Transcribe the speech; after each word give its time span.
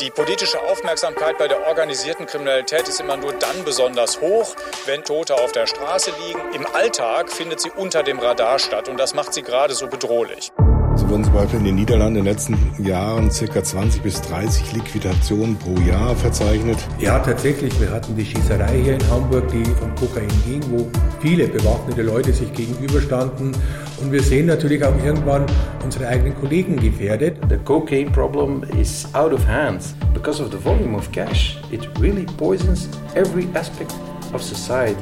Die 0.00 0.10
politische 0.10 0.58
Aufmerksamkeit 0.62 1.36
bei 1.36 1.46
der 1.46 1.66
organisierten 1.66 2.24
Kriminalität 2.24 2.88
ist 2.88 3.00
immer 3.00 3.18
nur 3.18 3.34
dann 3.34 3.64
besonders 3.66 4.18
hoch, 4.22 4.56
wenn 4.86 5.04
Tote 5.04 5.34
auf 5.34 5.52
der 5.52 5.66
Straße 5.66 6.10
liegen. 6.24 6.40
Im 6.54 6.66
Alltag 6.74 7.30
findet 7.30 7.60
sie 7.60 7.70
unter 7.70 8.02
dem 8.02 8.18
Radar 8.18 8.58
statt 8.58 8.88
und 8.88 8.98
das 8.98 9.12
macht 9.12 9.34
sie 9.34 9.42
gerade 9.42 9.74
so 9.74 9.88
bedrohlich. 9.88 10.52
So 10.96 11.08
wurden 11.08 11.24
zum 11.24 11.32
Beispiel 11.32 11.58
in 11.60 11.64
den 11.64 11.74
Niederlanden 11.76 12.16
in 12.16 12.24
den 12.24 12.32
letzten 12.32 12.84
Jahren 12.84 13.30
ca. 13.30 13.62
20 13.62 14.02
bis 14.02 14.20
30 14.22 14.72
Liquidationen 14.72 15.56
pro 15.56 15.80
Jahr 15.80 16.14
verzeichnet. 16.16 16.78
Ja, 16.98 17.18
tatsächlich. 17.18 17.78
Wir 17.80 17.90
hatten 17.90 18.16
die 18.16 18.24
Schießerei 18.24 18.80
hier 18.82 18.94
in 18.94 19.10
Hamburg, 19.10 19.48
die 19.48 19.64
von 19.64 19.94
Kokain 19.94 20.28
ging, 20.46 20.62
wo 20.70 20.88
viele 21.20 21.48
bewaffnete 21.48 22.02
Leute 22.02 22.32
sich 22.32 22.52
gegenüberstanden. 22.52 23.52
Und 24.00 24.12
wir 24.12 24.22
sehen 24.22 24.46
natürlich 24.46 24.84
auch 24.84 24.96
irgendwann 25.04 25.46
unsere 25.84 26.08
eigenen 26.08 26.34
Kollegen 26.34 26.76
gefährdet. 26.76 27.36
The 27.48 27.58
cocaine 27.58 28.10
problem 28.10 28.64
is 28.78 29.06
out 29.14 29.32
of 29.32 29.46
hands 29.46 29.94
because 30.12 30.42
of 30.42 30.50
the 30.50 30.58
volume 30.62 30.96
of 30.96 31.10
cash. 31.12 31.58
It 31.70 31.88
really 32.00 32.26
poisons 32.36 32.88
every 33.14 33.48
aspect 33.54 33.94
of 34.32 34.42
society. 34.42 34.96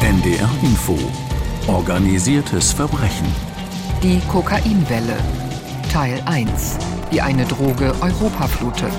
NDR 0.00 0.50
Info 0.62 0.96
Organisiertes 1.68 2.72
Verbrechen. 2.72 3.26
Die 4.02 4.20
Kokainwelle. 4.28 5.16
Teil 5.92 6.20
1. 6.24 6.76
Wie 7.10 7.20
eine 7.20 7.44
Droge 7.44 7.94
Europa 8.00 8.48
flutet. 8.48 8.92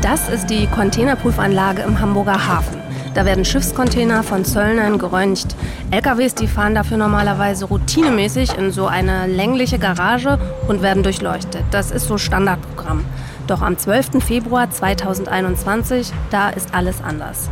Das 0.00 0.28
ist 0.28 0.48
die 0.48 0.68
Containerprüfanlage 0.68 1.82
im 1.82 1.98
Hamburger 1.98 2.46
Hafen. 2.46 2.78
Da 3.14 3.24
werden 3.24 3.44
Schiffscontainer 3.44 4.22
von 4.22 4.44
Zöllnern 4.44 4.98
geröntgt. 4.98 5.56
LKWs, 5.90 6.34
die 6.34 6.48
fahren 6.48 6.74
dafür 6.74 6.98
normalerweise 6.98 7.64
routinemäßig 7.64 8.58
in 8.58 8.72
so 8.72 8.86
eine 8.86 9.26
längliche 9.26 9.78
Garage 9.78 10.38
und 10.68 10.82
werden 10.82 11.02
durchleuchtet. 11.02 11.64
Das 11.70 11.90
ist 11.90 12.06
so 12.06 12.18
Standardprogramm. 12.18 13.06
Doch 13.46 13.62
am 13.62 13.78
12. 13.78 14.22
Februar 14.22 14.70
2021, 14.70 16.12
da 16.30 16.50
ist 16.50 16.74
alles 16.74 17.02
anders. 17.02 17.48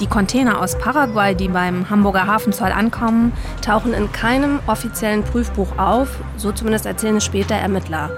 Die 0.00 0.08
Container 0.08 0.60
aus 0.60 0.76
Paraguay, 0.76 1.36
die 1.36 1.46
beim 1.46 1.88
Hamburger 1.88 2.26
Hafenzoll 2.26 2.72
ankommen, 2.72 3.32
tauchen 3.64 3.94
in 3.94 4.10
keinem 4.10 4.58
offiziellen 4.66 5.22
Prüfbuch 5.22 5.78
auf, 5.78 6.08
so 6.36 6.50
zumindest 6.50 6.86
erzählen 6.86 7.18
es 7.18 7.24
später 7.24 7.54
Ermittler. 7.54 8.10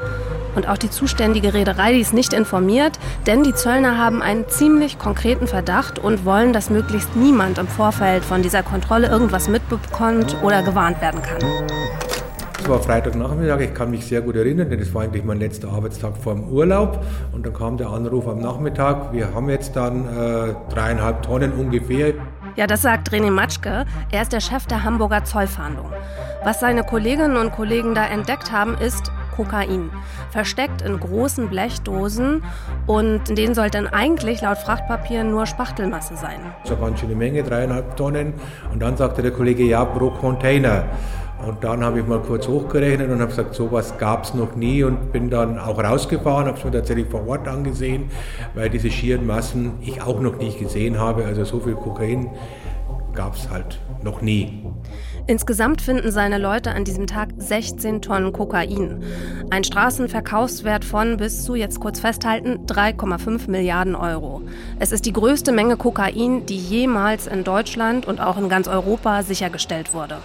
Und 0.59 0.69
auch 0.69 0.77
die 0.77 0.91
zuständige 0.91 1.55
Reederei, 1.55 1.92
die 1.92 2.01
ist 2.01 2.12
nicht 2.12 2.33
informiert, 2.33 2.98
denn 3.28 3.45
die 3.45 3.55
Zöllner 3.55 3.97
haben 3.97 4.23
einen 4.23 4.48
ziemlich 4.48 4.98
konkreten 4.98 5.47
Verdacht 5.47 6.00
und 6.00 6.25
wollen, 6.25 6.53
dass 6.53 6.69
möglichst 6.69 7.15
niemand 7.15 7.59
im 7.59 7.69
Vorfeld 7.69 8.25
von 8.25 8.42
dieser 8.42 8.65
Kontrolle 8.65 9.06
irgendwas 9.06 9.48
mitbekommt 9.48 10.34
oder 10.42 10.65
gewarnt 10.65 11.00
werden 11.00 11.23
kann. 11.23 11.39
Es 12.59 12.69
war 12.69 12.81
Freitagnachmittag, 12.83 13.61
ich 13.61 13.73
kann 13.73 13.92
mich 13.92 14.05
sehr 14.05 14.20
gut 14.20 14.34
erinnern, 14.34 14.69
denn 14.69 14.81
das 14.81 14.92
war 14.92 15.03
eigentlich 15.03 15.23
mein 15.23 15.39
letzter 15.39 15.69
Arbeitstag 15.69 16.17
vor 16.17 16.34
dem 16.34 16.48
Urlaub. 16.48 17.05
Und 17.31 17.47
dann 17.47 17.55
kam 17.55 17.77
der 17.77 17.91
Anruf 17.91 18.27
am 18.27 18.41
Nachmittag, 18.41 19.12
wir 19.12 19.33
haben 19.33 19.48
jetzt 19.48 19.77
dann 19.77 20.06
äh, 20.06 20.55
dreieinhalb 20.75 21.22
Tonnen 21.22 21.53
ungefähr. 21.53 22.15
Ja, 22.56 22.67
das 22.67 22.83
sagt 22.83 23.12
René 23.12 23.31
Matschke. 23.31 23.84
Er 24.11 24.22
ist 24.22 24.33
der 24.33 24.41
Chef 24.41 24.67
der 24.67 24.83
Hamburger 24.83 25.22
Zollfahndung. 25.22 25.87
Was 26.43 26.59
seine 26.59 26.83
Kolleginnen 26.83 27.37
und 27.37 27.53
Kollegen 27.53 27.95
da 27.95 28.05
entdeckt 28.05 28.50
haben, 28.50 28.77
ist 28.77 29.12
Kokain. 29.39 29.91
Versteckt 30.31 30.83
in 30.83 30.98
großen 30.98 31.48
Blechdosen 31.48 32.42
und 32.89 33.28
in 33.28 33.36
denen 33.36 33.55
sollte 33.55 33.78
dann 33.78 33.86
eigentlich 33.86 34.42
laut 34.42 34.58
Frachtpapier 34.58 35.22
nur 35.22 35.47
Spachtelmasse 35.47 36.17
sein. 36.17 36.41
Das 36.64 36.72
war 36.72 36.89
ganz 36.89 36.98
schöne 36.98 37.14
Menge, 37.14 37.44
dreieinhalb 37.44 37.97
Tonnen. 37.97 38.34
Und 38.72 38.81
dann 38.83 38.97
sagte 38.97 39.22
der 39.22 39.31
Kollege, 39.31 39.62
ja, 39.62 39.84
pro 39.84 40.11
Container. 40.11 40.86
Und 41.47 41.62
dann 41.62 41.84
habe 41.84 42.00
ich 42.00 42.06
mal 42.06 42.19
kurz 42.19 42.48
hochgerechnet 42.48 43.09
und 43.10 43.21
habe 43.21 43.31
gesagt, 43.31 43.54
sowas 43.54 43.97
gab 43.97 44.25
es 44.25 44.34
noch 44.34 44.56
nie 44.56 44.82
und 44.82 45.12
bin 45.12 45.31
dann 45.31 45.56
auch 45.56 45.78
rausgefahren, 45.78 46.48
habe 46.48 46.59
es 46.59 46.65
mir 46.65 46.72
tatsächlich 46.72 47.06
vor 47.06 47.28
Ort 47.28 47.47
angesehen, 47.47 48.10
weil 48.56 48.69
diese 48.71 48.91
schieren 48.91 49.25
Massen 49.25 49.75
ich 49.81 50.03
auch 50.03 50.21
noch 50.21 50.37
nicht 50.38 50.59
gesehen 50.59 50.98
habe. 50.98 51.25
Also 51.27 51.44
so 51.44 51.60
viel 51.60 51.77
Kokain 51.77 52.31
gab 53.15 53.37
es 53.37 53.48
halt 53.48 53.78
noch 54.03 54.21
nie. 54.21 54.65
Insgesamt 55.28 55.83
finden 55.83 56.11
seine 56.11 56.39
Leute 56.39 56.71
an 56.71 56.87
diesem 56.87 57.06
Tag 57.06 57.28
16 57.37 58.00
Tonnen 58.00 58.33
Kokain. 58.33 59.05
Ein 59.50 59.62
Straßenverkaufswert 59.62 60.87
von 60.87 61.19
bis 61.19 61.44
zu, 61.44 61.55
jetzt 61.55 61.81
kurz 61.81 62.00
festhalten, 62.00 62.65
3,5 62.66 63.50
Milliarden 63.50 63.94
Euro. 63.94 64.41
Es 64.78 64.91
ist 64.91 65.05
die 65.05 65.12
größte 65.12 65.53
Menge 65.53 65.77
Kokain, 65.77 66.47
die 66.47 66.56
jemals 66.56 67.27
in 67.27 67.44
Deutschland 67.44 68.06
und 68.06 68.22
auch 68.22 68.39
in 68.39 68.49
ganz 68.49 68.69
Europa 68.69 69.22
sichergestellt 69.22 69.93
wurde. 69.93 70.16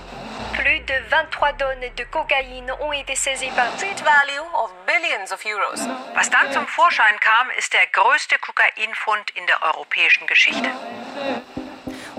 Plus 0.54 0.86
de 0.88 0.96
23 1.10 1.58
tonnes 1.58 1.92
de 1.98 2.06
cocaïne 2.06 2.72
ont 2.80 2.94
été 2.94 3.14
saisies 3.16 3.52
par 3.58 3.68
street 3.76 4.02
value 4.06 4.48
of 4.64 4.72
billions 4.88 5.34
of 5.34 5.44
euros. 5.44 5.86
Was 6.16 6.30
dann 6.30 6.50
zum 6.54 6.66
Vorschein 6.68 7.20
kam, 7.20 7.48
ist 7.58 7.74
der 7.74 7.88
größte 7.92 8.38
Kokainfund 8.40 9.32
in 9.36 9.46
der 9.48 9.62
europäischen 9.64 10.28
Geschichte. 10.28 10.70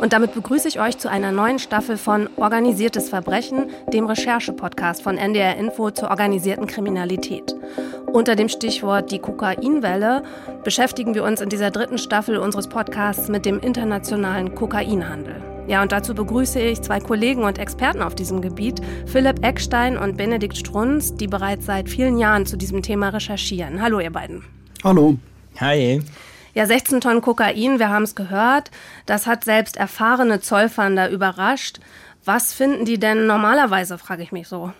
Und 0.04 0.12
damit 0.12 0.34
begrüße 0.34 0.68
ich 0.68 0.80
euch 0.80 0.98
zu 0.98 1.08
einer 1.08 1.32
neuen 1.32 1.58
Staffel 1.58 1.96
von 1.96 2.28
Organisiertes 2.36 3.08
Verbrechen, 3.08 3.70
dem 3.90 4.04
Recherche-Podcast 4.04 5.00
von 5.02 5.16
NDR 5.16 5.56
Info 5.56 5.90
zur 5.92 6.10
organisierten 6.10 6.66
Kriminalität. 6.66 7.56
Unter 8.12 8.36
dem 8.36 8.50
Stichwort 8.50 9.10
die 9.10 9.18
Kokainwelle 9.18 10.22
beschäftigen 10.62 11.14
wir 11.14 11.24
uns 11.24 11.40
in 11.40 11.48
dieser 11.48 11.70
dritten 11.70 11.96
Staffel 11.96 12.36
unseres 12.36 12.68
Podcasts 12.68 13.30
mit 13.30 13.46
dem 13.46 13.60
internationalen 13.60 14.54
Kokainhandel. 14.54 15.42
Ja, 15.68 15.80
und 15.80 15.90
dazu 15.90 16.14
begrüße 16.14 16.60
ich 16.60 16.82
zwei 16.82 17.00
Kollegen 17.00 17.42
und 17.42 17.56
Experten 17.56 18.02
auf 18.02 18.14
diesem 18.14 18.42
Gebiet, 18.42 18.82
Philipp 19.06 19.42
Eckstein 19.42 19.96
und 19.96 20.18
Benedikt 20.18 20.58
Strunz, 20.58 21.14
die 21.14 21.28
bereits 21.28 21.64
seit 21.64 21.88
vielen 21.88 22.18
Jahren 22.18 22.44
zu 22.44 22.58
diesem 22.58 22.82
Thema 22.82 23.08
recherchieren. 23.08 23.80
Hallo, 23.80 24.00
ihr 24.00 24.12
beiden. 24.12 24.44
Hallo. 24.84 25.16
Hi. 25.60 26.02
Ja, 26.54 26.66
16 26.66 27.00
Tonnen 27.00 27.20
Kokain, 27.20 27.80
wir 27.80 27.88
haben 27.88 28.04
es 28.04 28.14
gehört. 28.14 28.70
Das 29.06 29.26
hat 29.26 29.42
selbst 29.42 29.76
erfahrene 29.76 30.40
Zollfahnder 30.40 31.10
überrascht. 31.10 31.80
Was 32.24 32.54
finden 32.54 32.84
die 32.84 32.98
denn 32.98 33.26
normalerweise, 33.26 33.98
frage 33.98 34.22
ich 34.22 34.30
mich 34.30 34.46
so. 34.46 34.72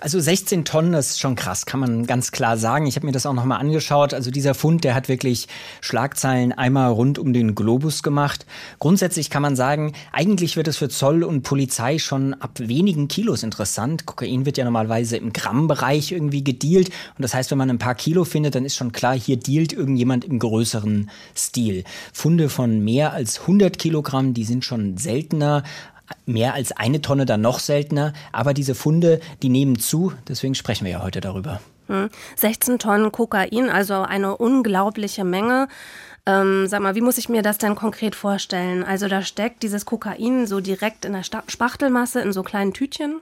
Also 0.00 0.20
16 0.20 0.64
Tonnen, 0.64 0.94
ist 0.94 1.20
schon 1.20 1.36
krass, 1.36 1.66
kann 1.66 1.80
man 1.80 2.06
ganz 2.06 2.32
klar 2.32 2.56
sagen. 2.56 2.86
Ich 2.86 2.96
habe 2.96 3.06
mir 3.06 3.12
das 3.12 3.26
auch 3.26 3.32
nochmal 3.32 3.60
angeschaut. 3.60 4.14
Also 4.14 4.30
dieser 4.30 4.54
Fund, 4.54 4.84
der 4.84 4.94
hat 4.94 5.08
wirklich 5.08 5.48
Schlagzeilen 5.80 6.52
einmal 6.52 6.90
rund 6.90 7.18
um 7.18 7.32
den 7.32 7.54
Globus 7.54 8.02
gemacht. 8.02 8.46
Grundsätzlich 8.78 9.30
kann 9.30 9.42
man 9.42 9.56
sagen, 9.56 9.92
eigentlich 10.12 10.56
wird 10.56 10.68
es 10.68 10.76
für 10.76 10.88
Zoll 10.88 11.22
und 11.22 11.42
Polizei 11.42 11.98
schon 11.98 12.34
ab 12.34 12.58
wenigen 12.58 13.08
Kilos 13.08 13.42
interessant. 13.42 14.06
Kokain 14.06 14.46
wird 14.46 14.58
ja 14.58 14.64
normalerweise 14.64 15.16
im 15.16 15.32
Grammbereich 15.32 16.12
irgendwie 16.12 16.44
gedealt. 16.44 16.88
Und 17.16 17.22
das 17.22 17.34
heißt, 17.34 17.50
wenn 17.50 17.58
man 17.58 17.70
ein 17.70 17.78
paar 17.78 17.94
Kilo 17.94 18.24
findet, 18.24 18.54
dann 18.54 18.64
ist 18.64 18.76
schon 18.76 18.92
klar, 18.92 19.14
hier 19.14 19.36
dealt 19.36 19.72
irgendjemand 19.72 20.24
im 20.24 20.38
größeren 20.38 21.10
Stil. 21.36 21.84
Funde 22.12 22.48
von 22.48 22.82
mehr 22.84 23.12
als 23.12 23.40
100 23.40 23.78
Kilogramm, 23.78 24.34
die 24.34 24.44
sind 24.44 24.64
schon 24.64 24.96
seltener 24.96 25.62
mehr 26.26 26.54
als 26.54 26.72
eine 26.72 27.00
Tonne 27.00 27.26
dann 27.26 27.40
noch 27.40 27.58
seltener. 27.58 28.12
Aber 28.32 28.54
diese 28.54 28.74
Funde, 28.74 29.20
die 29.42 29.48
nehmen 29.48 29.78
zu. 29.78 30.12
Deswegen 30.28 30.54
sprechen 30.54 30.84
wir 30.84 30.92
ja 30.92 31.02
heute 31.02 31.20
darüber. 31.20 31.60
16 32.36 32.74
hm. 32.74 32.78
Tonnen 32.78 33.12
Kokain, 33.12 33.68
also 33.68 33.94
eine 34.02 34.36
unglaubliche 34.36 35.24
Menge. 35.24 35.68
Ähm, 36.24 36.68
sag 36.68 36.80
mal, 36.80 36.94
wie 36.94 37.00
muss 37.00 37.18
ich 37.18 37.28
mir 37.28 37.42
das 37.42 37.58
denn 37.58 37.74
konkret 37.74 38.14
vorstellen? 38.14 38.84
Also 38.84 39.08
da 39.08 39.22
steckt 39.22 39.64
dieses 39.64 39.84
Kokain 39.84 40.46
so 40.46 40.60
direkt 40.60 41.04
in 41.04 41.14
der 41.14 41.24
Spachtelmasse 41.24 42.20
in 42.20 42.32
so 42.32 42.44
kleinen 42.44 42.72
Tütchen? 42.72 43.20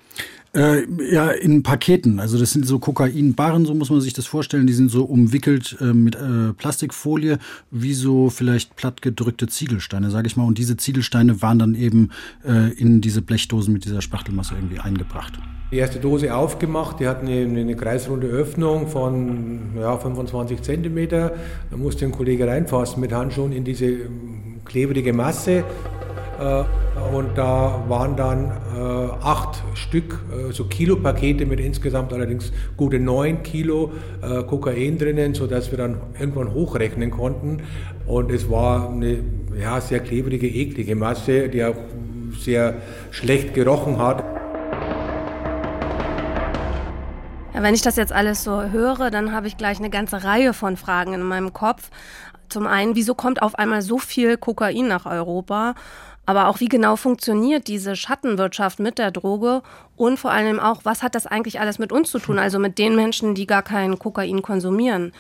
Äh, 0.53 0.83
ja, 1.13 1.31
in 1.31 1.63
Paketen. 1.63 2.19
Also 2.19 2.37
das 2.37 2.53
sind 2.53 2.67
so 2.67 2.81
Kokainbarren, 2.81 3.67
so 3.67 3.75
muss 3.75 3.91
man 3.91 4.01
sich 4.01 4.15
das 4.15 4.27
vorstellen. 4.27 4.67
Die 4.67 4.73
sind 4.73 4.91
so 4.91 5.05
umwickelt 5.05 5.77
äh, 5.81 5.93
mit 5.93 6.17
äh, 6.17 6.53
Plastikfolie, 6.57 7.39
wie 7.71 7.95
so 7.95 8.31
vielleicht 8.31 8.75
plattgedrückte 8.75 9.47
Ziegelsteine, 9.47 10.11
sage 10.11 10.27
ich 10.27 10.37
mal. 10.37 10.45
Und 10.45 10.59
diese 10.59 10.77
Ziegelsteine 10.77 11.41
waren 11.41 11.61
dann 11.61 11.75
eben 11.77 12.11
äh, 12.45 12.73
in 12.73 13.01
diese 13.01 13.23
Blechdosen 13.23 13.73
mit 13.73 13.85
dieser 13.85 14.03
Spachtelmasse 14.03 14.55
irgendwie 14.57 14.81
eingebracht. 14.81 15.35
Die 15.71 15.77
erste 15.77 16.01
Dose 16.01 16.35
aufgemacht, 16.35 16.99
die 16.99 17.07
hat 17.07 17.21
eine, 17.21 17.43
eine 17.43 17.77
kreisrunde 17.77 18.27
Öffnung 18.27 18.89
von 18.89 19.77
ja, 19.79 19.97
25 19.97 20.63
Zentimeter. 20.63 21.33
Da 21.71 21.77
musste 21.77 22.05
ein 22.07 22.11
Kollege 22.11 22.49
reinfassen 22.49 23.01
mit 23.01 23.13
Handschuhen 23.13 23.53
in 23.53 23.63
diese 23.63 23.87
ähm, 23.87 24.63
klebrige 24.65 25.13
Masse. 25.13 25.63
Äh, 26.41 26.65
und 27.15 27.37
da 27.37 27.85
waren 27.89 28.17
dann 28.17 28.51
äh, 28.75 29.13
acht 29.23 29.63
Stück, 29.75 30.19
äh, 30.33 30.53
so 30.53 30.65
Kilopakete 30.65 31.45
mit 31.45 31.61
insgesamt 31.61 32.13
allerdings 32.13 32.53
gute 32.77 32.99
neun 32.99 33.43
Kilo 33.43 33.93
Kokain 34.47 34.99
drinnen, 34.99 35.35
sodass 35.35 35.71
wir 35.71 35.79
dann 35.79 36.01
irgendwann 36.19 36.53
hochrechnen 36.53 37.11
konnten. 37.11 37.63
Und 38.07 38.31
es 38.31 38.51
war 38.51 38.91
eine 38.91 39.19
ja, 39.61 39.81
sehr 39.81 40.01
klebrige, 40.01 40.47
eklige 40.47 40.95
Masse, 40.95 41.49
die 41.49 41.65
auch 41.65 41.75
sehr 42.39 42.75
schlecht 43.11 43.55
gerochen 43.55 43.99
hat. 43.99 44.25
Wenn 47.53 47.75
ich 47.75 47.83
das 47.83 47.97
jetzt 47.97 48.13
alles 48.13 48.43
so 48.45 48.63
höre, 48.63 49.11
dann 49.11 49.33
habe 49.33 49.47
ich 49.47 49.57
gleich 49.57 49.79
eine 49.79 49.91
ganze 49.91 50.25
Reihe 50.25 50.55
von 50.55 50.77
Fragen 50.77 51.13
in 51.13 51.23
meinem 51.23 51.53
Kopf. 51.53 51.91
Zum 52.49 52.67
einen, 52.67 52.97
wieso 52.97 53.15
kommt 53.15 53.43
auf 53.43 53.55
einmal 53.55 53.81
so 53.81 53.99
viel 53.99 54.37
Kokain 54.37 54.89
nach 54.89 55.07
Europa? 55.07 55.75
Aber 56.31 56.47
auch, 56.47 56.61
wie 56.61 56.69
genau 56.69 56.95
funktioniert 56.95 57.67
diese 57.67 57.97
Schattenwirtschaft 57.97 58.79
mit 58.79 58.99
der 58.99 59.11
Droge? 59.11 59.63
Und 59.97 60.17
vor 60.17 60.31
allem 60.31 60.61
auch, 60.61 60.85
was 60.85 61.03
hat 61.03 61.17
das 61.17 61.27
eigentlich 61.27 61.59
alles 61.59 61.81
mit 61.81 61.91
uns 61.91 62.09
zu 62.09 62.21
tun? 62.21 62.39
Also 62.39 62.61
mit 62.61 62.79
den 62.79 62.95
Menschen, 62.95 63.35
die 63.35 63.49
gar 63.49 63.65
kein 63.65 63.99
Kokain 63.99 64.41
konsumieren. 64.41 65.11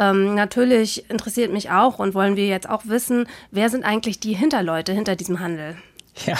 Ähm, 0.00 0.34
natürlich 0.34 1.08
interessiert 1.08 1.52
mich 1.52 1.70
auch 1.70 2.00
und 2.00 2.14
wollen 2.14 2.34
wir 2.34 2.48
jetzt 2.48 2.68
auch 2.68 2.82
wissen, 2.86 3.28
wer 3.52 3.70
sind 3.70 3.84
eigentlich 3.84 4.18
die 4.18 4.32
Hinterleute 4.32 4.92
hinter 4.92 5.14
diesem 5.14 5.38
Handel? 5.38 5.76
Ja, 6.24 6.36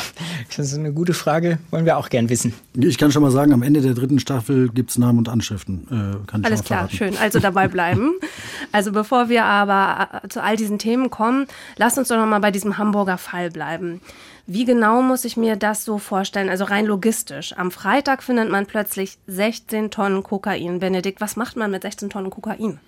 das 0.57 0.73
ist 0.73 0.79
eine 0.79 0.93
gute 0.93 1.13
Frage. 1.13 1.59
Wollen 1.71 1.85
wir 1.85 1.99
auch 1.99 2.09
gern 2.09 2.31
wissen. 2.31 2.55
Ich 2.75 2.97
kann 2.97 3.13
schon 3.13 3.23
mal 3.23 3.31
sagen, 3.31 3.53
am 3.53 3.63
Ende 3.63 3.83
der 3.83 3.93
dritten 3.93 4.19
Staffel 4.19 4.71
gibt 4.71 4.91
es 4.91 4.99
Namen 4.99 5.19
und 5.19 5.29
Anschriften. 5.29 6.23
Äh, 6.33 6.47
Alles 6.47 6.65
klar, 6.65 6.89
schön. 6.89 7.17
Also 7.19 7.41
dabei 7.41 7.69
bleiben. 7.69 8.15
also 8.73 8.91
bevor 8.93 9.29
wir 9.29 9.45
aber 9.45 10.23
äh, 10.25 10.29
zu 10.29 10.43
all 10.43 10.57
diesen 10.57 10.79
Themen 10.79 11.11
kommen, 11.11 11.47
lasst 11.77 11.99
uns 11.99 12.09
doch 12.09 12.17
noch 12.17 12.27
mal 12.27 12.39
bei 12.39 12.51
diesem 12.51 12.79
Hamburger 12.79 13.19
Fall 13.19 13.51
bleiben. 13.51 14.01
Wie 14.47 14.65
genau 14.65 15.03
muss 15.03 15.25
ich 15.25 15.37
mir 15.37 15.57
das 15.57 15.85
so 15.85 15.99
vorstellen? 15.99 16.49
Also 16.49 16.65
rein 16.65 16.87
logistisch. 16.87 17.53
Am 17.59 17.71
Freitag 17.71 18.23
findet 18.23 18.51
man 18.51 18.67
plötzlich 18.67 19.19
16 19.27 19.91
Tonnen 19.91 20.23
Kokain. 20.23 20.79
Benedikt, 20.79 21.21
was 21.21 21.37
macht 21.37 21.57
man 21.57 21.71
mit 21.71 21.83
16 21.83 22.11
Tonnen 22.11 22.31
Kokain? 22.31 22.79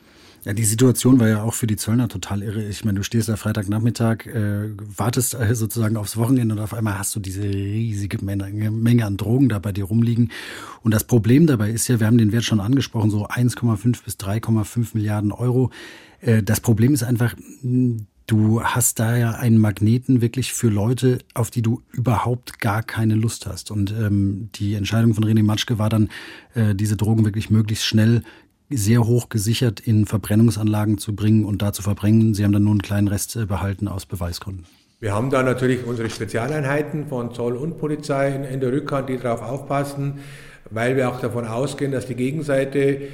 Ja, 0.44 0.52
die 0.52 0.64
Situation 0.64 1.18
war 1.20 1.28
ja 1.28 1.42
auch 1.42 1.54
für 1.54 1.66
die 1.66 1.76
Zöllner 1.76 2.08
total 2.08 2.42
irre. 2.42 2.64
Ich 2.64 2.84
meine, 2.84 2.98
du 2.98 3.02
stehst 3.02 3.28
da 3.28 3.36
Freitagnachmittag, 3.36 4.26
äh, 4.26 4.70
wartest 4.78 5.34
äh, 5.34 5.54
sozusagen 5.54 5.96
aufs 5.96 6.16
Wochenende 6.16 6.54
und 6.54 6.60
auf 6.60 6.74
einmal 6.74 6.98
hast 6.98 7.14
du 7.16 7.20
diese 7.20 7.42
riesige 7.42 8.24
Menge, 8.24 8.70
Menge 8.70 9.04
an 9.04 9.16
Drogen 9.16 9.48
da 9.48 9.58
bei 9.58 9.72
dir 9.72 9.84
rumliegen. 9.84 10.30
Und 10.82 10.94
das 10.94 11.04
Problem 11.04 11.46
dabei 11.46 11.70
ist 11.70 11.88
ja, 11.88 12.00
wir 12.00 12.06
haben 12.06 12.18
den 12.18 12.32
Wert 12.32 12.44
schon 12.44 12.60
angesprochen, 12.60 13.10
so 13.10 13.26
1,5 13.26 14.04
bis 14.04 14.14
3,5 14.14 14.88
Milliarden 14.94 15.32
Euro. 15.32 15.70
Äh, 16.20 16.42
das 16.42 16.60
Problem 16.60 16.94
ist 16.94 17.02
einfach, 17.02 17.34
Du 18.28 18.62
hast 18.62 18.98
da 18.98 19.16
ja 19.16 19.30
einen 19.30 19.56
Magneten 19.56 20.20
wirklich 20.20 20.52
für 20.52 20.68
Leute, 20.68 21.20
auf 21.32 21.50
die 21.50 21.62
du 21.62 21.80
überhaupt 21.92 22.60
gar 22.60 22.82
keine 22.82 23.14
Lust 23.14 23.46
hast. 23.46 23.70
Und 23.70 23.90
ähm, 23.90 24.50
die 24.54 24.74
Entscheidung 24.74 25.14
von 25.14 25.24
René 25.24 25.42
Matschke 25.42 25.78
war 25.78 25.88
dann, 25.88 26.10
äh, 26.52 26.74
diese 26.74 26.98
Drogen 26.98 27.24
wirklich 27.24 27.48
möglichst 27.48 27.86
schnell 27.86 28.22
sehr 28.70 29.04
hoch 29.06 29.28
gesichert 29.28 29.80
in 29.80 30.06
Verbrennungsanlagen 30.06 30.98
zu 30.98 31.14
bringen 31.14 31.44
und 31.44 31.62
da 31.62 31.72
zu 31.72 31.82
verbrennen. 31.82 32.34
Sie 32.34 32.44
haben 32.44 32.52
dann 32.52 32.64
nur 32.64 32.72
einen 32.72 32.82
kleinen 32.82 33.08
Rest 33.08 33.36
äh, 33.36 33.46
behalten 33.46 33.88
aus 33.88 34.06
Beweisgründen. 34.06 34.66
Wir 35.00 35.14
haben 35.14 35.30
da 35.30 35.44
natürlich 35.44 35.86
unsere 35.86 36.10
Spezialeinheiten 36.10 37.06
von 37.06 37.32
Zoll 37.32 37.56
und 37.56 37.78
Polizei 37.78 38.34
in, 38.50 38.58
der 38.58 38.72
Rückhand, 38.72 39.08
die 39.08 39.16
darauf 39.16 39.42
aufpassen, 39.42 40.14
weil 40.70 40.96
wir 40.96 41.08
auch 41.08 41.20
davon 41.20 41.46
ausgehen, 41.46 41.92
dass 41.92 42.06
die 42.06 42.16
Gegenseite 42.16 42.78
äh, 42.78 43.06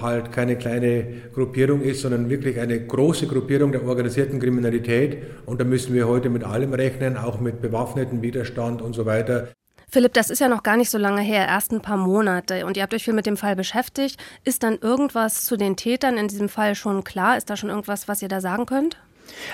halt 0.00 0.30
keine 0.30 0.54
kleine 0.54 1.04
Gruppierung 1.34 1.82
ist, 1.82 2.02
sondern 2.02 2.30
wirklich 2.30 2.60
eine 2.60 2.78
große 2.80 3.26
Gruppierung 3.26 3.72
der 3.72 3.84
organisierten 3.84 4.38
Kriminalität. 4.38 5.18
Und 5.46 5.60
da 5.60 5.64
müssen 5.64 5.94
wir 5.94 6.06
heute 6.06 6.30
mit 6.30 6.44
allem 6.44 6.72
rechnen, 6.72 7.16
auch 7.16 7.40
mit 7.40 7.60
bewaffneten 7.60 8.22
Widerstand 8.22 8.80
und 8.80 8.94
so 8.94 9.04
weiter. 9.04 9.48
Philipp, 9.92 10.14
das 10.14 10.30
ist 10.30 10.38
ja 10.38 10.48
noch 10.48 10.62
gar 10.62 10.76
nicht 10.76 10.88
so 10.88 10.98
lange 10.98 11.20
her, 11.20 11.48
erst 11.48 11.72
ein 11.72 11.80
paar 11.80 11.96
Monate. 11.96 12.64
Und 12.64 12.76
ihr 12.76 12.84
habt 12.84 12.94
euch 12.94 13.04
viel 13.04 13.14
mit 13.14 13.26
dem 13.26 13.36
Fall 13.36 13.56
beschäftigt. 13.56 14.20
Ist 14.44 14.62
dann 14.62 14.78
irgendwas 14.78 15.44
zu 15.44 15.56
den 15.56 15.76
Tätern 15.76 16.16
in 16.16 16.28
diesem 16.28 16.48
Fall 16.48 16.76
schon 16.76 17.02
klar? 17.02 17.36
Ist 17.36 17.50
da 17.50 17.56
schon 17.56 17.70
irgendwas, 17.70 18.06
was 18.06 18.22
ihr 18.22 18.28
da 18.28 18.40
sagen 18.40 18.66
könnt? 18.66 18.98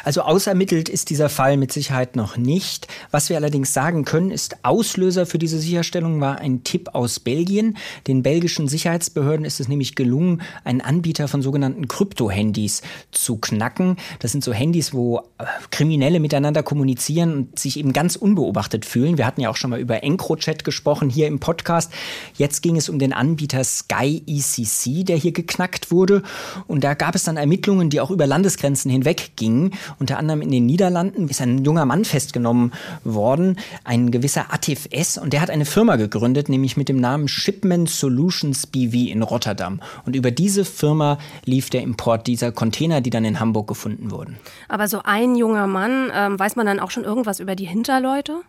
Also 0.05 0.23
ausermittelt 0.23 0.89
ist 0.89 1.11
dieser 1.11 1.29
Fall 1.29 1.57
mit 1.57 1.73
Sicherheit 1.73 2.17
noch 2.17 2.37
nicht. 2.37 2.89
Was 3.11 3.29
wir 3.29 3.37
allerdings 3.37 3.73
sagen 3.73 4.05
können, 4.05 4.31
ist, 4.31 4.65
Auslöser 4.65 5.27
für 5.27 5.39
diese 5.39 5.59
Sicherstellung 5.59 6.21
war 6.21 6.39
ein 6.39 6.65
Tipp 6.65 6.91
aus 6.93 7.21
Belgien. 7.21 7.77
Den 8.07 8.23
belgischen 8.23 8.69
Sicherheitsbehörden 8.69 9.45
ist 9.45 9.61
es 9.61 9.69
nämlich 9.69 9.95
gelungen, 9.95 10.43
einen 10.65 10.81
Anbieter 10.81 11.29
von 11.29 11.43
sogenannten 11.43 11.89
Krypto-Handys 11.89 12.83
zu 13.11 13.37
knacken. 13.37 13.97
Das 14.21 14.33
sind 14.33 14.45
so 14.45 14.53
Handys, 14.53 14.93
wo 14.93 15.19
äh, 15.39 15.45
Kriminelle 15.71 16.21
miteinander 16.21 16.63
kommunizieren 16.63 17.35
und 17.35 17.59
sich 17.59 17.79
eben 17.79 17.93
ganz 17.93 18.17
unbeobachtet 18.17 18.85
fühlen. 18.85 19.19
Wir 19.19 19.27
hatten 19.27 19.41
ja 19.41 19.51
auch 19.51 19.57
schon 19.57 19.71
mal 19.71 19.81
über 19.81 20.03
EncroChat 20.03 20.65
gesprochen 20.65 21.11
hier 21.11 21.27
im 21.27 21.41
Podcast. 21.41 21.93
Jetzt 22.37 22.63
ging 22.63 22.77
es 22.77 22.89
um 22.89 22.99
den 22.99 23.13
Anbieter 23.13 23.65
Sky 23.65 24.23
ECC, 24.27 25.05
der 25.05 25.17
hier 25.17 25.33
geknackt 25.33 25.91
wurde. 25.91 26.23
Und 26.67 26.85
da 26.85 26.95
gab 26.95 27.15
es 27.15 27.25
dann 27.25 27.37
Ermittlungen, 27.37 27.91
die 27.91 28.01
auch 28.01 28.11
über 28.11 28.27
Landesgrenzen 28.27 28.91
hinweg 28.91 29.33
gingen. 29.37 29.66
Unter 29.99 30.19
anderem 30.19 30.41
in 30.41 30.51
den 30.51 30.67
Niederlanden 30.67 31.29
ist 31.29 31.41
ein 31.41 31.65
junger 31.65 31.85
Mann 31.85 32.05
festgenommen 32.05 32.73
worden, 33.05 33.57
ein 33.85 34.11
gewisser 34.11 34.53
Atif 34.53 34.89
S. 34.91 35.19
Und 35.19 35.33
der 35.33 35.41
hat 35.41 35.51
eine 35.51 35.65
Firma 35.65 35.97
gegründet, 35.97 36.49
nämlich 36.49 36.77
mit 36.77 36.89
dem 36.89 37.01
Namen 37.01 37.29
Shipment 37.29 37.89
Solutions 37.89 38.67
BV 38.67 39.11
in 39.11 39.23
Rotterdam. 39.23 39.81
Und 40.05 40.17
über 40.17 40.31
diese 40.31 40.65
Firma 40.65 41.19
lief 41.45 41.71
der 41.71 41.83
Import 41.83 42.27
dieser 42.27 42.53
Container, 42.53 43.01
die 43.01 43.11
dann 43.11 43.25
in 43.25 43.41
Hamburg 43.41 43.69
gefunden 43.69 44.11
wurden. 44.11 44.39
Aber 44.69 44.89
so 44.89 45.01
ein 45.05 45.37
junger 45.37 45.67
Mann, 45.67 46.11
ähm, 46.15 46.39
weiß 46.39 46.57
man 46.57 46.67
dann 46.67 46.81
auch 46.81 46.91
schon 46.91 47.05
irgendwas 47.05 47.41
über 47.41 47.57
die 47.57 47.67
Hinterleute? 47.67 48.41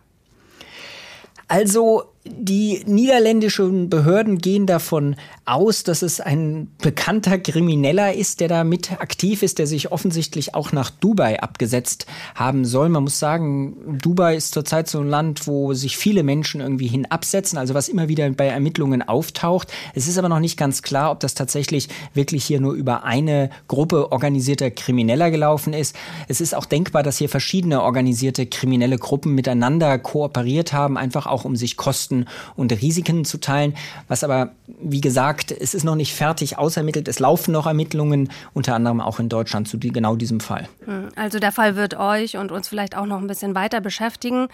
Also 1.48 2.04
die 2.36 2.82
niederländischen 2.86 3.88
Behörden 3.88 4.38
gehen 4.38 4.66
davon 4.66 5.16
aus, 5.44 5.82
dass 5.82 6.02
es 6.02 6.20
ein 6.20 6.68
bekannter 6.82 7.38
Krimineller 7.38 8.12
ist, 8.14 8.40
der 8.40 8.48
da 8.48 8.64
mit 8.64 8.92
aktiv 8.92 9.42
ist, 9.42 9.58
der 9.58 9.66
sich 9.66 9.90
offensichtlich 9.92 10.54
auch 10.54 10.72
nach 10.72 10.90
Dubai 10.90 11.40
abgesetzt 11.40 12.06
haben 12.34 12.64
soll. 12.64 12.88
Man 12.88 13.04
muss 13.04 13.18
sagen, 13.18 13.98
Dubai 14.02 14.36
ist 14.36 14.52
zurzeit 14.52 14.88
so 14.88 15.00
ein 15.00 15.08
Land, 15.08 15.46
wo 15.46 15.72
sich 15.74 15.96
viele 15.96 16.22
Menschen 16.22 16.60
irgendwie 16.60 16.86
hin 16.86 17.06
absetzen, 17.06 17.58
also 17.58 17.74
was 17.74 17.88
immer 17.88 18.08
wieder 18.08 18.28
bei 18.30 18.46
Ermittlungen 18.46 19.02
auftaucht. 19.02 19.72
Es 19.94 20.06
ist 20.06 20.18
aber 20.18 20.28
noch 20.28 20.40
nicht 20.40 20.58
ganz 20.58 20.82
klar, 20.82 21.10
ob 21.10 21.20
das 21.20 21.34
tatsächlich 21.34 21.88
wirklich 22.14 22.44
hier 22.44 22.60
nur 22.60 22.74
über 22.74 23.04
eine 23.04 23.50
Gruppe 23.68 24.12
organisierter 24.12 24.70
Krimineller 24.70 25.30
gelaufen 25.30 25.72
ist. 25.72 25.96
Es 26.28 26.40
ist 26.40 26.54
auch 26.54 26.66
denkbar, 26.66 27.02
dass 27.02 27.18
hier 27.18 27.28
verschiedene 27.28 27.82
organisierte 27.82 28.46
kriminelle 28.46 28.98
Gruppen 28.98 29.34
miteinander 29.34 29.98
kooperiert 29.98 30.72
haben, 30.72 30.98
einfach 30.98 31.26
auch 31.26 31.44
um 31.44 31.56
sich 31.56 31.76
Kosten 31.76 32.17
Kosten 32.24 32.26
und 32.56 32.72
Risiken 32.72 33.24
zu 33.24 33.38
teilen. 33.38 33.74
Was 34.08 34.24
aber, 34.24 34.52
wie 34.66 35.00
gesagt, 35.00 35.52
es 35.52 35.74
ist 35.74 35.84
noch 35.84 35.94
nicht 35.94 36.14
fertig 36.14 36.58
ausermittelt. 36.58 37.08
Es 37.08 37.18
laufen 37.18 37.52
noch 37.52 37.66
Ermittlungen, 37.66 38.30
unter 38.54 38.74
anderem 38.74 39.00
auch 39.00 39.18
in 39.18 39.28
Deutschland 39.28 39.68
zu 39.68 39.78
genau 39.78 40.16
diesem 40.16 40.40
Fall. 40.40 40.68
Hm, 40.84 41.08
also 41.16 41.38
der 41.38 41.52
Fall 41.52 41.76
wird 41.76 41.94
euch 41.94 42.36
und 42.36 42.52
uns 42.52 42.68
vielleicht 42.68 42.96
auch 42.96 43.06
noch 43.06 43.18
ein 43.18 43.26
bisschen 43.26 43.54
weiter 43.54 43.80
beschäftigen. 43.80 44.48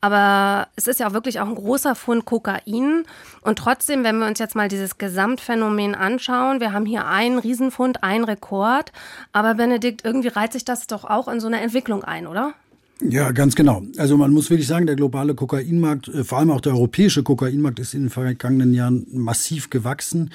Aber 0.00 0.68
es 0.76 0.86
ist 0.86 1.00
ja 1.00 1.08
auch 1.08 1.12
wirklich 1.12 1.40
auch 1.40 1.48
ein 1.48 1.56
großer 1.56 1.94
Fund 1.94 2.24
Kokain. 2.24 3.04
Und 3.42 3.58
trotzdem, 3.58 4.04
wenn 4.04 4.18
wir 4.18 4.26
uns 4.26 4.38
jetzt 4.38 4.54
mal 4.54 4.68
dieses 4.68 4.98
Gesamtphänomen 4.98 5.94
anschauen, 5.94 6.60
wir 6.60 6.72
haben 6.72 6.86
hier 6.86 7.06
einen 7.06 7.38
Riesenfund, 7.38 8.04
einen 8.04 8.24
Rekord. 8.24 8.92
Aber 9.32 9.54
Benedikt, 9.54 10.04
irgendwie 10.04 10.28
reiht 10.28 10.52
sich 10.52 10.64
das 10.64 10.86
doch 10.86 11.04
auch 11.04 11.26
in 11.26 11.40
so 11.40 11.48
eine 11.48 11.60
Entwicklung 11.60 12.04
ein, 12.04 12.26
oder? 12.26 12.54
Ja, 13.00 13.30
ganz 13.30 13.54
genau. 13.54 13.82
Also 13.96 14.16
man 14.16 14.32
muss 14.32 14.50
wirklich 14.50 14.66
sagen, 14.66 14.86
der 14.86 14.96
globale 14.96 15.34
Kokainmarkt, 15.34 16.08
äh, 16.08 16.24
vor 16.24 16.38
allem 16.38 16.50
auch 16.50 16.60
der 16.60 16.72
europäische 16.72 17.22
Kokainmarkt, 17.22 17.78
ist 17.78 17.94
in 17.94 18.04
den 18.04 18.10
vergangenen 18.10 18.74
Jahren 18.74 19.06
massiv 19.12 19.70
gewachsen. 19.70 20.30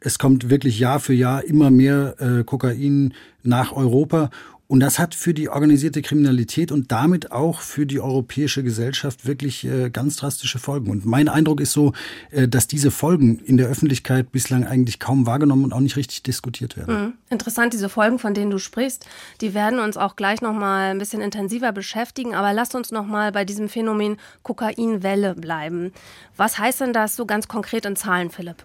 Es 0.00 0.18
kommt 0.18 0.48
wirklich 0.48 0.78
Jahr 0.78 1.00
für 1.00 1.12
Jahr 1.12 1.44
immer 1.44 1.70
mehr 1.70 2.14
äh, 2.18 2.44
Kokain 2.44 3.12
nach 3.42 3.72
Europa 3.72 4.30
und 4.68 4.80
das 4.80 4.98
hat 4.98 5.14
für 5.14 5.32
die 5.32 5.48
organisierte 5.48 6.02
Kriminalität 6.02 6.72
und 6.72 6.90
damit 6.90 7.30
auch 7.30 7.60
für 7.60 7.86
die 7.86 8.00
europäische 8.00 8.64
Gesellschaft 8.64 9.24
wirklich 9.26 9.64
äh, 9.64 9.90
ganz 9.90 10.16
drastische 10.16 10.58
Folgen. 10.58 10.90
Und 10.90 11.06
mein 11.06 11.28
Eindruck 11.28 11.60
ist 11.60 11.72
so, 11.72 11.92
äh, 12.30 12.48
dass 12.48 12.66
diese 12.66 12.90
Folgen 12.90 13.38
in 13.38 13.58
der 13.58 13.68
Öffentlichkeit 13.68 14.32
bislang 14.32 14.66
eigentlich 14.66 14.98
kaum 14.98 15.26
wahrgenommen 15.26 15.64
und 15.64 15.72
auch 15.72 15.80
nicht 15.80 15.96
richtig 15.96 16.24
diskutiert 16.24 16.76
werden. 16.76 16.94
Mhm. 16.94 17.12
Interessant, 17.30 17.74
diese 17.74 17.88
Folgen, 17.88 18.18
von 18.18 18.34
denen 18.34 18.50
du 18.50 18.58
sprichst, 18.58 19.06
die 19.40 19.54
werden 19.54 19.78
uns 19.78 19.96
auch 19.96 20.16
gleich 20.16 20.40
noch 20.40 20.54
mal 20.54 20.90
ein 20.90 20.98
bisschen 20.98 21.22
intensiver 21.22 21.70
beschäftigen. 21.70 22.34
Aber 22.34 22.52
lasst 22.52 22.74
uns 22.74 22.90
noch 22.90 23.06
mal 23.06 23.30
bei 23.30 23.44
diesem 23.44 23.68
Phänomen 23.68 24.16
Kokainwelle 24.42 25.34
bleiben. 25.34 25.92
Was 26.36 26.58
heißt 26.58 26.80
denn 26.80 26.92
das 26.92 27.14
so 27.14 27.24
ganz 27.24 27.46
konkret 27.46 27.86
in 27.86 27.94
Zahlen, 27.94 28.30
Philipp? 28.30 28.64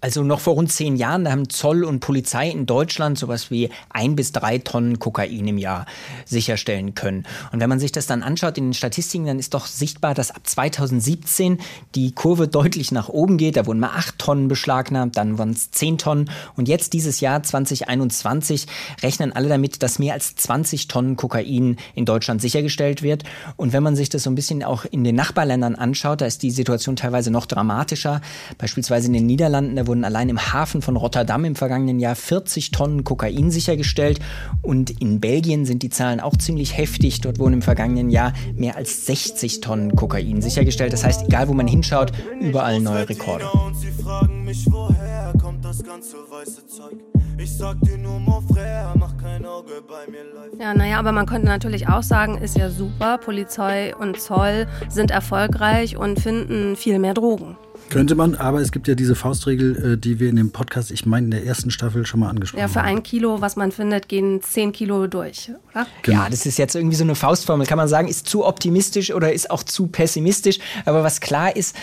Also 0.00 0.22
noch 0.22 0.40
vor 0.40 0.54
rund 0.54 0.72
zehn 0.72 0.96
Jahren 0.96 1.30
haben 1.30 1.48
Zoll 1.48 1.84
und 1.84 2.00
Polizei 2.00 2.48
in 2.48 2.66
Deutschland 2.66 3.18
sowas 3.18 3.50
wie 3.50 3.70
ein 3.90 4.16
bis 4.16 4.32
drei 4.32 4.58
Tonnen 4.58 4.98
Kokain 4.98 5.46
im 5.46 5.58
Jahr 5.58 5.86
sicherstellen 6.24 6.94
können. 6.94 7.24
Und 7.52 7.60
wenn 7.60 7.68
man 7.68 7.80
sich 7.80 7.92
das 7.92 8.06
dann 8.06 8.22
anschaut 8.22 8.58
in 8.58 8.68
den 8.68 8.74
Statistiken, 8.74 9.26
dann 9.26 9.38
ist 9.38 9.54
doch 9.54 9.66
sichtbar, 9.66 10.14
dass 10.14 10.30
ab 10.30 10.42
2017 10.44 11.58
die 11.94 12.12
Kurve 12.12 12.48
deutlich 12.48 12.92
nach 12.92 13.08
oben 13.08 13.36
geht. 13.38 13.56
Da 13.56 13.66
wurden 13.66 13.80
mal 13.80 13.90
acht 13.94 14.18
Tonnen 14.18 14.48
beschlagnahmt, 14.48 15.16
dann 15.16 15.38
waren 15.38 15.50
es 15.50 15.70
zehn 15.70 15.98
Tonnen. 15.98 16.30
Und 16.56 16.68
jetzt 16.68 16.92
dieses 16.92 17.20
Jahr 17.20 17.42
2021 17.42 18.66
rechnen 19.02 19.32
alle 19.32 19.48
damit, 19.48 19.82
dass 19.82 19.98
mehr 19.98 20.14
als 20.14 20.34
20 20.36 20.88
Tonnen 20.88 21.16
Kokain 21.16 21.76
in 21.94 22.04
Deutschland 22.04 22.40
sichergestellt 22.40 23.02
wird. 23.02 23.24
Und 23.56 23.72
wenn 23.72 23.82
man 23.82 23.96
sich 23.96 24.08
das 24.08 24.22
so 24.22 24.30
ein 24.30 24.34
bisschen 24.34 24.62
auch 24.62 24.84
in 24.84 25.04
den 25.04 25.16
Nachbarländern 25.16 25.74
anschaut, 25.74 26.20
da 26.20 26.26
ist 26.26 26.42
die 26.42 26.50
Situation 26.50 26.96
teilweise 26.96 27.30
noch 27.30 27.46
dramatischer. 27.46 28.20
Beispielsweise 28.58 29.08
in 29.08 29.12
den 29.12 29.26
Niederlanden 29.26 29.59
Niederlanden, 29.60 29.76
da 29.76 29.86
wurden 29.86 30.04
allein 30.04 30.28
im 30.28 30.38
Hafen 30.52 30.82
von 30.82 30.96
Rotterdam 30.96 31.44
im 31.44 31.54
vergangenen 31.54 32.00
Jahr 32.00 32.14
40 32.14 32.70
Tonnen 32.70 33.04
Kokain 33.04 33.50
sichergestellt. 33.50 34.20
Und 34.62 34.90
in 35.00 35.20
Belgien 35.20 35.66
sind 35.66 35.82
die 35.82 35.90
Zahlen 35.90 36.20
auch 36.20 36.36
ziemlich 36.36 36.76
heftig. 36.76 37.20
Dort 37.20 37.38
wurden 37.38 37.54
im 37.54 37.62
vergangenen 37.62 38.10
Jahr 38.10 38.32
mehr 38.54 38.76
als 38.76 39.06
60 39.06 39.60
Tonnen 39.60 39.96
Kokain 39.96 40.42
sichergestellt. 40.42 40.92
Das 40.92 41.04
heißt, 41.04 41.26
egal 41.26 41.48
wo 41.48 41.54
man 41.54 41.66
hinschaut, 41.66 42.12
überall 42.40 42.80
neue 42.80 43.08
Rekorde. 43.08 43.44
Ja, 50.58 50.74
naja, 50.74 50.98
aber 50.98 51.12
man 51.12 51.26
könnte 51.26 51.46
natürlich 51.46 51.88
auch 51.88 52.02
sagen, 52.02 52.38
ist 52.38 52.56
ja 52.56 52.68
super, 52.70 53.18
Polizei 53.18 53.94
und 53.96 54.20
Zoll 54.20 54.66
sind 54.88 55.10
erfolgreich 55.10 55.96
und 55.96 56.20
finden 56.20 56.76
viel 56.76 56.98
mehr 56.98 57.14
Drogen. 57.14 57.56
Könnte 57.88 58.14
man, 58.14 58.34
aber 58.36 58.60
es 58.60 58.70
gibt 58.70 58.86
ja 58.86 58.94
diese 58.94 59.14
Faustregel, 59.14 59.94
äh, 59.94 59.98
die 59.98 60.20
wir 60.20 60.28
in 60.28 60.36
dem 60.36 60.52
Podcast, 60.52 60.90
ich 60.90 61.06
meine, 61.06 61.26
in 61.26 61.30
der 61.30 61.44
ersten 61.44 61.70
Staffel 61.70 62.06
schon 62.06 62.20
mal 62.20 62.28
angesprochen 62.28 62.62
haben. 62.62 62.68
Ja, 62.68 62.72
für 62.72 62.86
ein 62.86 63.02
Kilo, 63.02 63.40
was 63.40 63.56
man 63.56 63.72
findet, 63.72 64.08
gehen 64.08 64.42
zehn 64.42 64.72
Kilo 64.72 65.06
durch, 65.06 65.50
oder? 65.72 65.86
Genau. 66.02 66.22
Ja, 66.22 66.28
das 66.30 66.46
ist 66.46 66.58
jetzt 66.58 66.74
irgendwie 66.74 66.96
so 66.96 67.04
eine 67.04 67.14
Faustformel. 67.14 67.66
Kann 67.66 67.78
man 67.78 67.88
sagen, 67.88 68.08
ist 68.08 68.28
zu 68.28 68.44
optimistisch 68.44 69.12
oder 69.12 69.32
ist 69.32 69.50
auch 69.50 69.62
zu 69.62 69.88
pessimistisch. 69.88 70.58
Aber 70.84 71.02
was 71.02 71.20
klar 71.20 71.56
ist, 71.56 71.74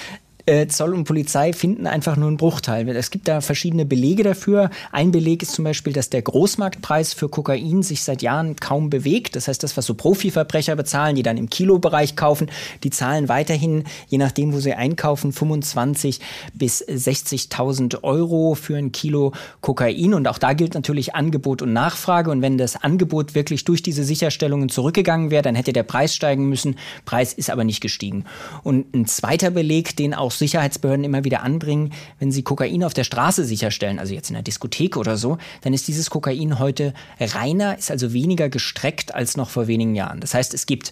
äh, 0.48 0.68
Zoll 0.68 0.94
und 0.94 1.04
Polizei 1.04 1.52
finden 1.52 1.88
einfach 1.88 2.16
nur 2.16 2.30
einen 2.30 2.38
Bruchteil. 2.38 2.88
Es 2.90 3.12
gibt 3.12 3.28
da 3.28 3.42
verschiedene 3.42 3.86
Belege 3.86 4.24
dafür. 4.24 4.70
Ein 4.92 5.12
Beleg 5.12 5.44
ist 5.44 5.52
zum 5.52 5.66
Beispiel, 5.66 5.92
dass 5.92 6.10
der 6.10 6.22
Großmarktpreis 6.22 7.14
für 7.14 7.28
Kokain 7.28 7.84
sich 7.84 8.02
seit 8.02 8.22
Jahren 8.22 8.56
kaum 8.56 8.90
bewegt. 8.90 9.36
Das 9.36 9.50
heißt, 9.50 9.62
das, 9.62 9.76
was 9.76 9.86
so 9.86 9.94
Profiverbrecher 9.94 10.76
bezahlen, 10.78 11.18
die 11.18 11.24
dann 11.24 11.36
im 11.36 11.50
Kilobereich 11.50 12.16
kaufen, 12.16 12.50
die 12.84 12.90
zahlen 12.90 13.28
weiterhin, 13.28 13.84
je 14.08 14.18
nachdem, 14.18 14.54
wo 14.54 14.60
sie 14.60 14.74
einkaufen, 14.74 15.34
25 15.34 16.22
bis 16.54 16.82
60.000 16.82 18.04
Euro 18.04 18.56
für 18.56 18.78
ein 18.78 18.94
Kilo 18.94 19.34
Kokain. 19.60 20.14
Und 20.14 20.30
auch 20.30 20.38
da 20.38 20.54
gilt 20.54 20.76
natürlich 20.76 21.14
Angebot 21.14 21.62
und 21.62 21.74
Nachfrage. 21.74 22.32
Und 22.32 22.42
wenn 22.42 22.58
das 22.58 22.82
Angebot 22.82 23.36
wirklich 23.36 23.66
durch 23.66 23.84
diese 23.84 24.06
Sicherstellungen 24.06 24.70
zurückgegangen 24.70 25.30
wäre, 25.30 25.44
dann 25.44 25.56
hätte 25.56 25.74
der 25.74 25.84
Preis 25.84 26.16
steigen 26.16 26.48
müssen. 26.48 26.78
Preis 27.04 27.34
ist 27.34 27.50
aber 27.50 27.66
nicht 27.66 27.82
gestiegen. 27.82 28.24
Und 28.64 28.96
ein 28.96 29.08
zweiter 29.08 29.52
Beleg, 29.52 29.98
den 29.98 30.14
auch 30.14 30.37
Sicherheitsbehörden 30.40 31.04
immer 31.04 31.24
wieder 31.24 31.44
anbringen, 31.44 31.94
wenn 32.20 32.32
sie 32.32 32.44
Kokain 32.44 32.84
auf 32.84 32.94
der 32.94 33.04
Straße 33.04 33.44
sicherstellen, 33.46 34.00
also 34.00 34.14
jetzt 34.14 34.30
in 34.30 34.36
einer 34.36 34.44
Diskothek 34.44 34.98
oder 34.98 35.18
so, 35.18 35.38
dann 35.62 35.74
ist 35.74 35.88
dieses 35.88 36.10
Kokain 36.10 36.60
heute 36.60 36.94
reiner, 37.20 37.78
ist 37.78 37.92
also 37.92 38.14
weniger 38.14 38.50
gestreckt 38.50 39.14
als 39.14 39.38
noch 39.38 39.50
vor 39.50 39.68
wenigen 39.68 39.96
Jahren. 39.96 40.20
Das 40.20 40.34
heißt, 40.34 40.54
es 40.54 40.66
gibt 40.66 40.92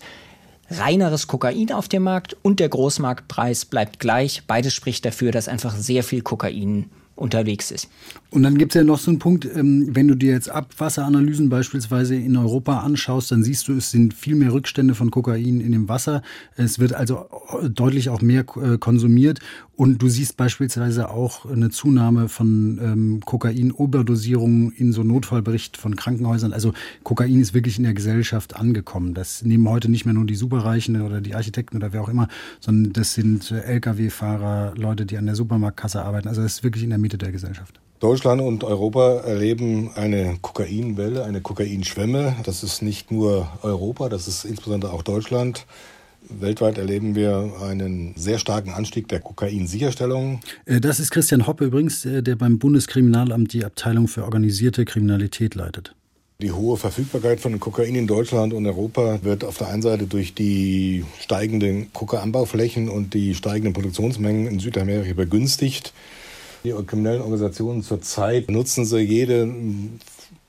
reineres 0.70 1.28
Kokain 1.28 1.72
auf 1.72 1.88
dem 1.88 2.04
Markt 2.04 2.36
und 2.42 2.60
der 2.60 2.70
Großmarktpreis 2.70 3.66
bleibt 3.66 4.00
gleich. 4.00 4.44
Beides 4.48 4.74
spricht 4.74 5.06
dafür, 5.06 5.32
dass 5.32 5.48
einfach 5.48 5.76
sehr 5.76 6.04
viel 6.04 6.22
Kokain 6.22 6.90
unterwegs 7.16 7.72
ist. 7.72 7.90
Und 8.30 8.44
dann 8.44 8.58
gibt 8.58 8.74
es 8.74 8.80
ja 8.80 8.84
noch 8.84 9.00
so 9.00 9.10
einen 9.10 9.20
Punkt, 9.20 9.46
ähm, 9.46 9.88
wenn 9.92 10.08
du 10.08 10.16
dir 10.16 10.34
jetzt 10.34 10.50
Abwasseranalysen 10.50 11.50
beispielsweise 11.50 12.16
in 12.16 12.36
Europa 12.36 12.80
anschaust, 12.80 13.32
dann 13.32 13.44
siehst 13.44 13.68
du, 13.68 13.74
es 13.74 13.92
sind 13.92 14.14
viel 14.14 14.36
mehr 14.36 14.52
Rückstände 14.52 14.96
von 14.96 15.12
Kokain 15.12 15.62
in 15.62 15.72
dem 15.72 15.88
Wasser. 15.88 16.22
Es 16.58 16.80
wird 16.80 16.94
also 16.94 17.26
deutlich 17.64 18.10
auch 18.10 18.22
mehr 18.22 18.46
äh, 18.62 18.78
konsumiert. 18.78 19.40
Und 19.76 20.02
du 20.02 20.08
siehst 20.08 20.38
beispielsweise 20.38 21.10
auch 21.10 21.46
eine 21.46 21.70
Zunahme 21.70 22.30
von 22.30 22.80
ähm, 22.82 23.22
Kokain-Oberdosierungen 23.26 24.72
in 24.72 24.94
so 24.94 25.04
Notfallbericht 25.04 25.76
von 25.76 25.98
Krankenhäusern. 25.98 26.54
Also 26.54 26.74
Kokain 27.04 27.42
ist 27.42 27.54
wirklich 27.54 27.78
in 27.78 27.84
der 27.84 27.94
Gesellschaft 27.94 28.56
angekommen. 28.56 29.14
Das 29.14 29.44
nehmen 29.44 29.68
heute 29.68 29.92
nicht 29.92 30.06
mehr 30.06 30.14
nur 30.14 30.26
die 30.26 30.36
Superreichen 30.36 31.02
oder 31.02 31.20
die 31.20 31.36
Architekten 31.36 31.76
oder 31.78 31.92
wer 31.92 32.02
auch 32.02 32.10
immer, 32.10 32.30
sondern 32.62 32.94
das 32.94 33.14
sind 33.14 33.52
äh, 33.52 33.62
Lkw-Fahrer, 33.62 34.76
Leute, 34.78 35.06
die 35.06 35.18
an 35.18 35.26
der 35.26 35.36
Supermarktkasse 35.36 36.02
arbeiten. 36.02 36.30
Also 36.30 36.42
das 36.42 36.54
ist 36.54 36.64
wirklich 36.64 36.84
in 36.84 36.90
der 36.90 37.00
Mitte 37.00 37.18
der 37.18 37.34
Gesellschaft. 37.34 37.80
Deutschland 38.00 38.42
und 38.42 38.64
Europa 38.64 39.22
erleben 39.22 39.92
eine 39.96 40.38
Kokainwelle, 40.42 41.26
eine 41.26 41.42
Kokainschwemme. 41.42 42.36
Das 42.44 42.64
ist 42.64 42.82
nicht 42.82 43.12
nur 43.12 43.50
Europa, 43.62 44.10
das 44.10 44.28
ist 44.28 44.46
insbesondere 44.46 44.94
auch 44.94 45.02
Deutschland. 45.02 45.66
Weltweit 46.30 46.78
erleben 46.78 47.16
wir 47.16 47.54
einen 47.62 48.14
sehr 48.16 48.40
starken 48.40 48.72
Anstieg 48.72 49.08
der 49.08 49.20
Kokainsicherstellung. 49.20 50.40
Äh, 50.66 50.82
das 50.82 51.00
ist 51.00 51.12
Christian 51.12 51.48
Hoppe 51.48 51.66
übrigens, 51.66 52.06
äh, 52.06 52.22
der 52.24 52.36
beim 52.36 52.60
Bundeskriminalamt 52.60 53.54
die 53.54 53.66
Abteilung 53.66 54.08
für 54.08 54.24
organisierte 54.24 54.86
Kriminalität 54.86 55.56
leitet. 55.56 55.96
Die 56.42 56.52
hohe 56.52 56.76
Verfügbarkeit 56.76 57.40
von 57.40 57.58
Kokain 57.62 57.96
in 57.96 58.08
Deutschland 58.08 58.54
und 58.54 58.66
Europa 58.66 59.20
wird 59.24 59.46
auf 59.46 59.58
der 59.58 59.70
einen 59.70 59.82
Seite 59.82 60.06
durch 60.06 60.34
die 60.34 61.06
steigenden 61.22 61.94
Kokainanbauflächen 61.94 62.90
und 62.90 63.14
die 63.14 63.36
steigenden 63.36 63.72
Produktionsmengen 63.72 64.48
in 64.48 64.60
Südamerika 64.60 65.14
begünstigt. 65.14 65.94
Die 66.66 66.74
kriminellen 66.86 67.22
Organisationen 67.22 67.84
zurzeit 67.84 68.52
nutzen 68.52 68.84
sie 68.86 69.00
jede 69.00 69.50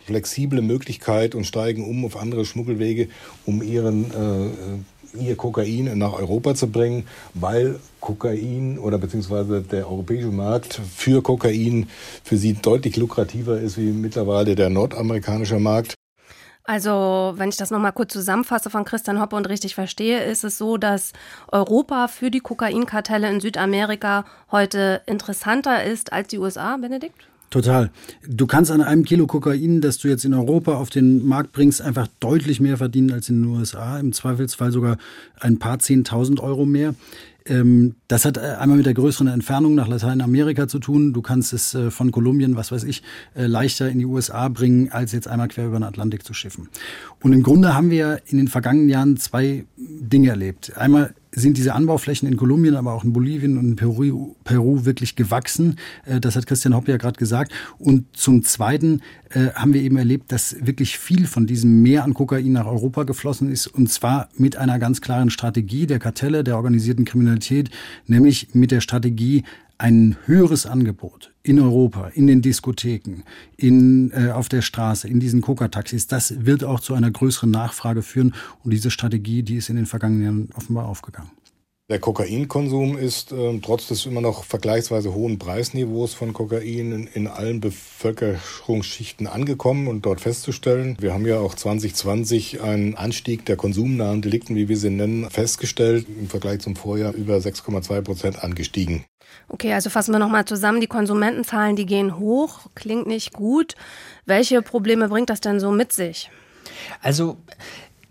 flexible 0.06 0.62
Möglichkeit 0.62 1.34
und 1.34 1.44
steigen 1.44 1.84
um 1.84 2.04
auf 2.04 2.16
andere 2.16 2.44
Schmuggelwege, 2.44 3.08
um 3.44 3.62
ihren 3.62 4.10
äh, 4.10 4.95
ihr 5.14 5.36
Kokain 5.36 5.96
nach 5.98 6.12
Europa 6.12 6.54
zu 6.54 6.68
bringen, 6.68 7.06
weil 7.34 7.78
Kokain 8.00 8.78
oder 8.78 8.98
beziehungsweise 8.98 9.62
der 9.62 9.90
europäische 9.90 10.28
Markt 10.28 10.80
für 10.96 11.22
Kokain 11.22 11.88
für 12.22 12.36
sie 12.36 12.54
deutlich 12.54 12.96
lukrativer 12.96 13.58
ist 13.60 13.78
wie 13.78 13.92
mittlerweile 13.92 14.54
der 14.54 14.70
nordamerikanische 14.70 15.58
Markt. 15.58 15.94
Also, 16.68 17.34
wenn 17.36 17.48
ich 17.48 17.56
das 17.56 17.70
nochmal 17.70 17.92
kurz 17.92 18.12
zusammenfasse 18.12 18.70
von 18.70 18.84
Christian 18.84 19.20
Hoppe 19.20 19.36
und 19.36 19.48
richtig 19.48 19.76
verstehe, 19.76 20.24
ist 20.24 20.42
es 20.42 20.58
so, 20.58 20.76
dass 20.76 21.12
Europa 21.52 22.08
für 22.08 22.30
die 22.30 22.40
Kokainkartelle 22.40 23.30
in 23.30 23.40
Südamerika 23.40 24.24
heute 24.50 25.00
interessanter 25.06 25.84
ist 25.84 26.12
als 26.12 26.26
die 26.26 26.38
USA, 26.38 26.76
Benedikt? 26.76 27.28
Total. 27.50 27.90
Du 28.26 28.46
kannst 28.46 28.70
an 28.70 28.80
einem 28.80 29.04
Kilo 29.04 29.26
Kokain, 29.26 29.80
das 29.80 29.98
du 29.98 30.08
jetzt 30.08 30.24
in 30.24 30.34
Europa 30.34 30.74
auf 30.74 30.90
den 30.90 31.24
Markt 31.26 31.52
bringst, 31.52 31.80
einfach 31.80 32.08
deutlich 32.18 32.60
mehr 32.60 32.76
verdienen 32.76 33.12
als 33.12 33.28
in 33.28 33.42
den 33.42 33.50
USA. 33.50 33.98
Im 34.00 34.12
Zweifelsfall 34.12 34.72
sogar 34.72 34.98
ein 35.40 35.58
paar 35.58 35.78
Zehntausend 35.78 36.40
Euro 36.40 36.66
mehr. 36.66 36.94
Ähm, 37.48 37.94
das 38.08 38.24
hat 38.24 38.36
äh, 38.36 38.56
einmal 38.58 38.78
mit 38.78 38.86
der 38.86 38.94
größeren 38.94 39.28
Entfernung 39.28 39.74
nach 39.74 39.88
Lateinamerika 39.88 40.66
zu 40.66 40.78
tun. 40.78 41.12
Du 41.12 41.22
kannst 41.22 41.52
es 41.52 41.74
äh, 41.74 41.90
von 41.90 42.10
Kolumbien, 42.10 42.56
was 42.56 42.72
weiß 42.72 42.84
ich, 42.84 43.02
äh, 43.34 43.46
leichter 43.46 43.88
in 43.88 43.98
die 43.98 44.06
USA 44.06 44.48
bringen, 44.48 44.90
als 44.90 45.12
jetzt 45.12 45.28
einmal 45.28 45.48
quer 45.48 45.66
über 45.66 45.78
den 45.78 45.84
Atlantik 45.84 46.24
zu 46.24 46.34
schiffen. 46.34 46.68
Und 47.22 47.32
im 47.32 47.42
Grunde 47.42 47.74
haben 47.74 47.90
wir 47.90 48.20
in 48.26 48.38
den 48.38 48.48
vergangenen 48.48 48.88
Jahren 48.88 49.16
zwei 49.16 49.64
Dinge 49.76 50.30
erlebt. 50.30 50.76
Einmal 50.76 51.14
sind 51.36 51.58
diese 51.58 51.74
Anbauflächen 51.74 52.26
in 52.26 52.36
Kolumbien, 52.36 52.74
aber 52.76 52.94
auch 52.94 53.04
in 53.04 53.12
Bolivien 53.12 53.58
und 53.58 53.64
in 53.64 53.76
Peru, 53.76 54.34
Peru 54.42 54.84
wirklich 54.86 55.16
gewachsen. 55.16 55.76
Äh, 56.06 56.18
das 56.18 56.34
hat 56.34 56.46
Christian 56.46 56.74
Hopp 56.74 56.88
ja 56.88 56.96
gerade 56.96 57.18
gesagt. 57.18 57.52
Und 57.78 58.16
zum 58.16 58.42
Zweiten 58.42 59.02
äh, 59.30 59.50
haben 59.54 59.74
wir 59.74 59.82
eben 59.82 59.98
erlebt, 59.98 60.32
dass 60.32 60.56
wirklich 60.66 60.98
viel 60.98 61.26
von 61.26 61.46
diesem 61.46 61.82
Meer 61.82 62.04
an 62.04 62.14
Kokain 62.14 62.52
nach 62.52 62.66
Europa 62.66 63.04
geflossen 63.04 63.52
ist. 63.52 63.66
Und 63.66 63.90
zwar 63.90 64.30
mit 64.36 64.56
einer 64.56 64.78
ganz 64.78 65.02
klaren 65.02 65.30
Strategie 65.30 65.86
der 65.86 65.98
Kartelle, 65.98 66.42
der 66.42 66.56
organisierten 66.56 67.04
Kriminalität, 67.04 67.70
nämlich 68.06 68.48
mit 68.54 68.70
der 68.70 68.80
Strategie, 68.80 69.44
ein 69.78 70.16
höheres 70.24 70.66
Angebot 70.66 71.32
in 71.42 71.60
Europa, 71.60 72.08
in 72.08 72.26
den 72.26 72.42
Diskotheken, 72.42 73.22
in, 73.56 74.10
äh, 74.12 74.30
auf 74.30 74.48
der 74.48 74.62
Straße, 74.62 75.06
in 75.06 75.20
diesen 75.20 75.42
Coca-Taxis, 75.42 76.06
das 76.06 76.46
wird 76.46 76.64
auch 76.64 76.80
zu 76.80 76.94
einer 76.94 77.10
größeren 77.10 77.50
Nachfrage 77.50 78.02
führen. 78.02 78.34
Und 78.64 78.72
diese 78.72 78.90
Strategie, 78.90 79.42
die 79.42 79.56
ist 79.56 79.68
in 79.68 79.76
den 79.76 79.86
vergangenen 79.86 80.22
Jahren 80.24 80.48
offenbar 80.54 80.86
aufgegangen. 80.86 81.30
Der 81.88 82.00
Kokainkonsum 82.00 82.98
ist 82.98 83.30
äh, 83.30 83.60
trotz 83.62 83.86
des 83.86 84.06
immer 84.06 84.20
noch 84.20 84.42
vergleichsweise 84.42 85.14
hohen 85.14 85.38
Preisniveaus 85.38 86.14
von 86.14 86.32
Kokain 86.32 86.90
in, 86.90 87.06
in, 87.06 87.28
allen 87.28 87.60
Bevölkerungsschichten 87.60 89.28
angekommen 89.28 89.86
und 89.86 90.04
dort 90.04 90.20
festzustellen. 90.20 90.96
Wir 90.98 91.14
haben 91.14 91.26
ja 91.26 91.38
auch 91.38 91.54
2020 91.54 92.60
einen 92.60 92.96
Anstieg 92.96 93.46
der 93.46 93.54
konsumnahen 93.54 94.20
Delikten, 94.20 94.56
wie 94.56 94.68
wir 94.68 94.76
sie 94.76 94.90
nennen, 94.90 95.30
festgestellt. 95.30 96.08
Im 96.08 96.28
Vergleich 96.28 96.58
zum 96.58 96.74
Vorjahr 96.74 97.14
über 97.14 97.36
6,2 97.36 98.00
Prozent 98.00 98.42
angestiegen. 98.42 99.04
Okay, 99.46 99.72
also 99.72 99.88
fassen 99.88 100.10
wir 100.10 100.18
nochmal 100.18 100.44
zusammen. 100.44 100.80
Die 100.80 100.88
Konsumentenzahlen, 100.88 101.76
die 101.76 101.86
gehen 101.86 102.18
hoch, 102.18 102.66
klingt 102.74 103.06
nicht 103.06 103.32
gut. 103.32 103.76
Welche 104.24 104.60
Probleme 104.60 105.08
bringt 105.08 105.30
das 105.30 105.40
denn 105.40 105.60
so 105.60 105.70
mit 105.70 105.92
sich? 105.92 106.32
Also 107.00 107.36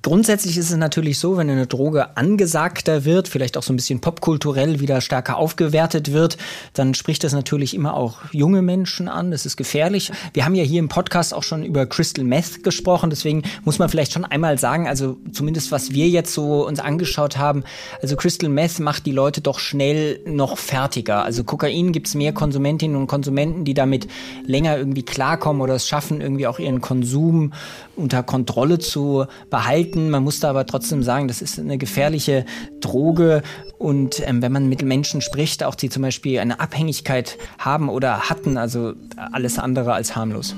Grundsätzlich 0.06 0.56
ist 0.60 0.70
es 0.70 0.78
natürlich 0.78 1.18
so, 1.18 1.36
wenn 1.36 1.50
eine 1.50 1.66
Droge 1.66 2.16
angesagter 2.16 3.06
wird, 3.06 3.28
vielleicht 3.28 3.58
auch 3.58 3.64
so 3.64 3.74
ein 3.74 3.76
bisschen 3.76 4.02
popkulturell 4.02 4.80
wieder 4.80 5.02
stärker 5.02 5.38
aufgewertet 5.38 6.12
wird, 6.12 6.38
dann 6.74 6.94
spricht 6.94 7.24
das 7.24 7.34
natürlich 7.34 7.74
immer 7.74 7.96
auch 7.96 8.20
junge 8.32 8.62
Menschen 8.62 9.08
an. 9.08 9.32
Das 9.32 9.48
ist 9.48 9.58
gefährlich. 9.58 10.12
Wir 10.34 10.46
haben 10.46 10.54
ja 10.54 10.64
hier 10.64 10.78
im 10.78 10.90
Podcast 10.90 11.34
auch 11.34 11.42
schon 11.42 11.64
über 11.64 11.88
Crystal 11.88 12.24
Meth 12.24 12.64
gesprochen. 12.64 13.10
Deswegen 13.10 13.42
muss 13.64 13.80
man 13.80 13.90
vielleicht 13.90 14.14
schon 14.14 14.26
einmal 14.26 14.60
sagen, 14.60 14.88
also 14.88 15.18
zumindest 15.32 15.72
was 15.72 15.90
wir 15.90 16.08
jetzt 16.08 16.36
so 16.36 16.68
uns 16.68 16.80
angeschaut 16.80 17.38
haben, 17.38 17.64
also 18.00 18.16
Crystal 18.16 18.48
Meth 18.48 18.78
macht 18.78 19.08
die 19.08 19.12
Leute 19.12 19.42
doch 19.42 19.58
schnell 19.58 20.20
noch 20.28 20.60
fertiger. 20.60 21.24
Also 21.24 21.44
Kokain 21.44 21.94
gibt 21.94 22.06
es 22.06 22.14
mehr 22.14 22.32
Konsumentinnen 22.32 22.96
und 22.96 23.08
Konsumenten, 23.08 23.66
die 23.66 23.74
damit 23.74 24.08
länger 24.46 24.78
irgendwie 24.78 25.02
klarkommen 25.02 25.64
oder 25.64 25.74
es 25.74 25.88
schaffen, 25.88 26.22
irgendwie 26.22 26.46
auch 26.46 26.60
ihren 26.60 26.80
Konsum 26.80 27.54
unter 27.96 28.24
Kontrolle 28.24 28.80
zu 28.80 29.26
behalten. 29.50 30.10
Man 30.10 30.24
muss 30.24 30.40
da 30.40 30.50
aber 30.50 30.66
trotzdem 30.66 31.04
sagen, 31.04 31.28
das 31.28 31.42
ist 31.42 31.60
eine 31.60 31.78
gefährliche 31.78 32.46
Droge. 32.82 33.42
Und 33.78 34.22
ähm, 34.26 34.42
wenn 34.42 34.52
man 34.52 34.70
mit 34.70 34.82
Menschen 34.82 35.22
spricht, 35.22 35.64
auch 35.64 35.76
die 35.76 35.90
zum 35.90 36.02
Beispiel 36.02 36.40
eine 36.40 36.60
Abhängigkeit 36.60 37.38
haben 37.58 37.90
oder 37.90 38.30
hatten, 38.30 38.58
also 38.58 38.94
alles 39.32 39.60
andere 39.60 39.94
als 39.94 40.16
harmlos. 40.16 40.56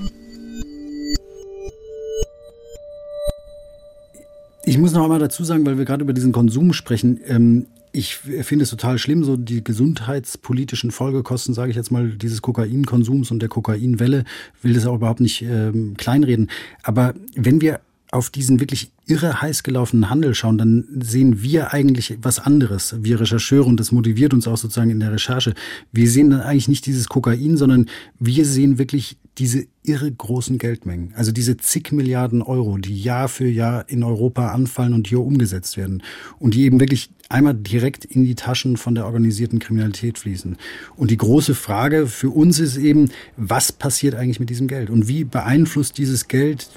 Ich 4.65 4.77
muss 4.77 4.91
noch 4.91 5.03
einmal 5.03 5.19
dazu 5.19 5.45
sagen, 5.45 5.65
weil 5.65 5.77
wir 5.77 5.85
gerade 5.85 6.03
über 6.03 6.11
diesen 6.11 6.33
Konsum 6.33 6.73
sprechen. 6.73 7.21
Ähm, 7.25 7.67
ich 7.97 8.15
finde 8.15 8.63
es 8.63 8.69
total 8.69 8.99
schlimm, 8.99 9.23
so 9.23 9.37
die 9.37 9.63
gesundheitspolitischen 9.63 10.91
Folgekosten, 10.91 11.55
sage 11.55 11.71
ich 11.71 11.75
jetzt 11.75 11.91
mal, 11.91 12.11
dieses 12.11 12.43
Kokainkonsums 12.43 13.31
und 13.31 13.39
der 13.39 13.49
Kokainwelle, 13.49 14.23
will 14.61 14.73
das 14.73 14.85
auch 14.85 14.95
überhaupt 14.95 15.19
nicht 15.19 15.41
ähm, 15.41 15.95
kleinreden. 15.97 16.49
Aber 16.83 17.15
wenn 17.35 17.59
wir 17.59 17.79
auf 18.11 18.29
diesen 18.29 18.59
wirklich 18.59 18.91
irre 19.07 19.41
heiß 19.41 19.63
gelaufenen 19.63 20.09
Handel 20.09 20.35
schauen, 20.35 20.57
dann 20.57 20.85
sehen 21.01 21.41
wir 21.41 21.73
eigentlich 21.73 22.17
was 22.21 22.39
anderes. 22.39 22.95
Wir 23.01 23.19
Rechercheure 23.19 23.65
und 23.65 23.79
das 23.79 23.91
motiviert 23.91 24.33
uns 24.33 24.47
auch 24.47 24.57
sozusagen 24.57 24.91
in 24.91 24.99
der 24.99 25.11
Recherche. 25.11 25.55
Wir 25.91 26.09
sehen 26.09 26.29
dann 26.29 26.41
eigentlich 26.41 26.67
nicht 26.67 26.85
dieses 26.85 27.09
Kokain, 27.09 27.57
sondern 27.57 27.87
wir 28.19 28.45
sehen 28.45 28.77
wirklich 28.77 29.17
diese 29.37 29.67
irre 29.83 30.11
großen 30.11 30.57
Geldmengen. 30.57 31.13
Also 31.15 31.31
diese 31.31 31.57
zig 31.57 31.91
Milliarden 31.91 32.41
Euro, 32.41 32.77
die 32.77 32.99
Jahr 32.99 33.27
für 33.29 33.47
Jahr 33.47 33.87
in 33.87 34.03
Europa 34.03 34.51
anfallen 34.51 34.93
und 34.93 35.07
hier 35.07 35.19
umgesetzt 35.19 35.77
werden. 35.77 36.03
Und 36.39 36.55
die 36.55 36.63
eben 36.63 36.79
wirklich 36.79 37.11
einmal 37.29 37.53
direkt 37.53 38.05
in 38.05 38.23
die 38.23 38.35
Taschen 38.35 38.77
von 38.77 38.95
der 38.95 39.05
organisierten 39.05 39.59
Kriminalität 39.59 40.17
fließen. 40.17 40.57
Und 40.95 41.11
die 41.11 41.17
große 41.17 41.55
Frage 41.55 42.07
für 42.07 42.29
uns 42.29 42.59
ist 42.59 42.77
eben, 42.77 43.09
was 43.35 43.71
passiert 43.71 44.15
eigentlich 44.15 44.39
mit 44.39 44.49
diesem 44.49 44.67
Geld? 44.67 44.89
Und 44.89 45.07
wie 45.07 45.23
beeinflusst 45.23 45.97
dieses 45.97 46.27
Geld 46.27 46.69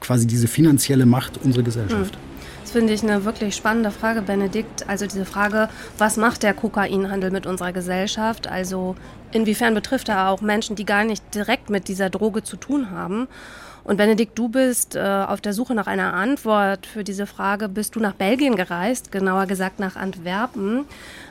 quasi 0.00 0.26
diese 0.26 0.48
finanzielle 0.48 1.06
Macht 1.06 1.38
unsere 1.42 1.64
Gesellschaft? 1.64 2.14
Hm. 2.14 2.35
Das 2.66 2.72
finde 2.72 2.94
ich 2.94 3.04
eine 3.04 3.24
wirklich 3.24 3.54
spannende 3.54 3.92
Frage, 3.92 4.22
Benedikt. 4.22 4.88
Also 4.88 5.06
diese 5.06 5.24
Frage, 5.24 5.68
was 5.98 6.16
macht 6.16 6.42
der 6.42 6.52
Kokainhandel 6.52 7.30
mit 7.30 7.46
unserer 7.46 7.72
Gesellschaft? 7.72 8.48
Also 8.48 8.96
inwiefern 9.30 9.72
betrifft 9.72 10.08
er 10.08 10.30
auch 10.30 10.40
Menschen, 10.40 10.74
die 10.74 10.84
gar 10.84 11.04
nicht 11.04 11.22
direkt 11.32 11.70
mit 11.70 11.86
dieser 11.86 12.10
Droge 12.10 12.42
zu 12.42 12.56
tun 12.56 12.90
haben? 12.90 13.28
Und 13.84 13.98
Benedikt, 13.98 14.36
du 14.36 14.48
bist 14.48 14.96
äh, 14.96 15.00
auf 15.00 15.40
der 15.40 15.52
Suche 15.52 15.76
nach 15.76 15.86
einer 15.86 16.12
Antwort 16.12 16.86
für 16.86 17.04
diese 17.04 17.28
Frage. 17.28 17.68
Bist 17.68 17.94
du 17.94 18.00
nach 18.00 18.14
Belgien 18.14 18.56
gereist, 18.56 19.12
genauer 19.12 19.46
gesagt 19.46 19.78
nach 19.78 19.94
Antwerpen? 19.94 20.86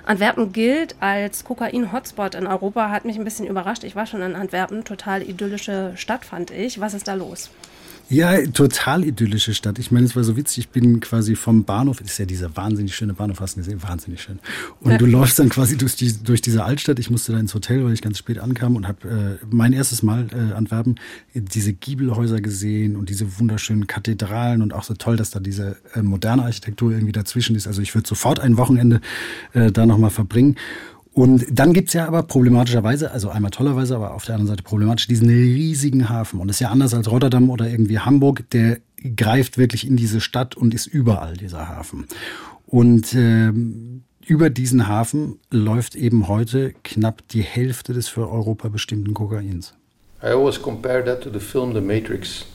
Antwerpen 0.05 0.53
gilt 0.53 0.95
als 1.01 1.43
Kokain-Hotspot 1.43 2.35
in 2.35 2.47
Europa, 2.47 2.91
hat 2.91 3.03
mich 3.03 3.17
ein 3.17 3.25
bisschen 3.25 3.45
überrascht. 3.45 3.83
Ich 3.83 3.97
war 3.97 4.05
schon 4.05 4.21
in 4.21 4.35
Antwerpen, 4.35 4.85
total 4.85 5.21
idyllische 5.21 5.91
Stadt 5.97 6.23
fand 6.23 6.49
ich. 6.51 6.79
Was 6.79 6.93
ist 6.93 7.09
da 7.09 7.13
los? 7.13 7.49
Ja, 8.07 8.39
total 8.47 9.03
idyllische 9.03 9.55
Stadt. 9.55 9.79
Ich 9.79 9.91
meine, 9.91 10.05
es 10.05 10.15
war 10.15 10.23
so 10.23 10.37
witzig. 10.37 10.59
Ich 10.59 10.69
bin 10.69 10.99
quasi 10.99 11.35
vom 11.35 11.63
Bahnhof, 11.63 12.01
ist 12.01 12.17
ja 12.19 12.25
dieser 12.25 12.55
wahnsinnig 12.55 12.95
schöne 12.95 13.13
Bahnhof, 13.13 13.39
hast 13.39 13.55
du 13.55 13.61
gesehen? 13.61 13.81
Wahnsinnig 13.81 14.21
schön. 14.21 14.39
Und 14.79 14.91
ja. 14.91 14.97
du 14.97 15.07
läufst 15.07 15.39
dann 15.39 15.49
quasi 15.49 15.75
durch, 15.75 15.95
die, 15.95 16.13
durch 16.23 16.41
diese 16.41 16.63
Altstadt. 16.63 16.99
Ich 16.99 17.09
musste 17.09 17.31
da 17.31 17.39
ins 17.39 17.55
Hotel, 17.55 17.83
weil 17.83 17.93
ich 17.93 18.03
ganz 18.03 18.19
spät 18.19 18.37
ankam 18.37 18.75
und 18.75 18.87
habe 18.87 19.39
äh, 19.41 19.45
mein 19.49 19.73
erstes 19.73 20.03
Mal 20.03 20.27
äh, 20.31 20.53
Antwerpen 20.53 20.99
diese 21.33 21.73
Giebelhäuser 21.73 22.41
gesehen 22.41 22.95
und 22.95 23.09
diese 23.09 23.39
wunderschönen 23.39 23.87
Kathedralen 23.87 24.61
und 24.61 24.73
auch 24.73 24.83
so 24.83 24.93
toll, 24.93 25.15
dass 25.15 25.31
da 25.31 25.39
diese 25.39 25.77
äh, 25.95 26.03
moderne 26.03 26.43
Architektur 26.43 26.91
irgendwie 26.91 27.11
dazwischen 27.13 27.55
ist. 27.55 27.65
Also 27.65 27.81
ich 27.81 27.95
würde 27.95 28.07
sofort 28.07 28.39
ein 28.39 28.57
Wochenende 28.57 29.01
äh, 29.53 29.71
da 29.71 29.85
nochmal 29.87 30.11
verbringen. 30.11 30.57
Und 31.15 31.45
dann 31.49 31.71
gibt's 31.71 31.93
ja 31.93 32.09
aber 32.09 32.23
problematischerweise, 32.23 33.09
also 33.09 33.29
einmal 33.29 33.49
tollerweise, 33.49 33.95
aber 33.95 34.15
auf 34.15 34.25
der 34.25 34.35
anderen 34.35 34.49
Seite 34.49 34.63
problematisch, 34.63 35.07
diesen 35.07 35.29
riesigen 35.29 36.09
Hafen. 36.09 36.41
Und 36.41 36.49
das 36.49 36.57
ist 36.57 36.59
ja 36.59 36.71
anders 36.71 36.93
als 36.93 37.09
Rotterdam 37.09 37.49
oder 37.49 37.69
irgendwie 37.69 37.99
Hamburg, 37.99 38.49
der 38.49 38.79
greift 39.15 39.57
wirklich 39.57 39.87
in 39.87 39.95
diese 39.95 40.19
Stadt 40.19 40.57
und 40.57 40.73
ist 40.73 40.87
überall 40.87 41.37
dieser 41.37 41.69
Hafen. 41.69 42.05
Und 42.65 43.13
äh, 43.13 43.53
über 44.25 44.49
diesen 44.49 44.89
Hafen 44.89 45.39
läuft 45.49 45.95
eben 45.95 46.27
heute 46.27 46.73
knapp 46.83 47.25
die 47.29 47.43
Hälfte 47.43 47.93
des 47.93 48.09
für 48.09 48.29
Europa 48.29 48.67
bestimmten 48.67 49.13
Kokains. 49.13 49.73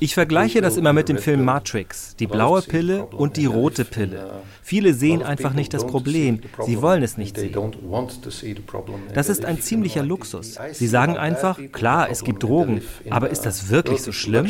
Ich 0.00 0.14
vergleiche 0.14 0.60
das 0.60 0.76
immer 0.76 0.92
mit 0.92 1.08
dem 1.08 1.18
Film 1.18 1.44
Matrix, 1.44 2.16
die 2.16 2.26
blaue 2.26 2.62
Pille 2.62 3.04
und 3.06 3.36
die 3.36 3.46
rote 3.46 3.84
Pille. 3.84 4.16
Uh, 4.16 4.30
Viele 4.62 4.94
sehen 4.94 5.22
einfach 5.22 5.52
nicht 5.52 5.74
das 5.74 5.86
Problem, 5.86 6.40
sie 6.64 6.80
wollen 6.80 7.02
es 7.02 7.16
nicht 7.16 7.36
sehen. 7.36 7.54
Das 9.14 9.28
ist 9.28 9.44
ein 9.44 9.60
ziemlicher 9.60 10.02
Luxus. 10.02 10.58
Sie 10.72 10.86
sagen 10.86 11.16
einfach, 11.16 11.58
klar, 11.72 12.08
es 12.10 12.24
gibt 12.24 12.42
Drogen, 12.42 12.82
aber 13.10 13.30
ist 13.30 13.42
das 13.42 13.68
wirklich 13.68 14.02
so 14.02 14.12
schlimm? 14.12 14.46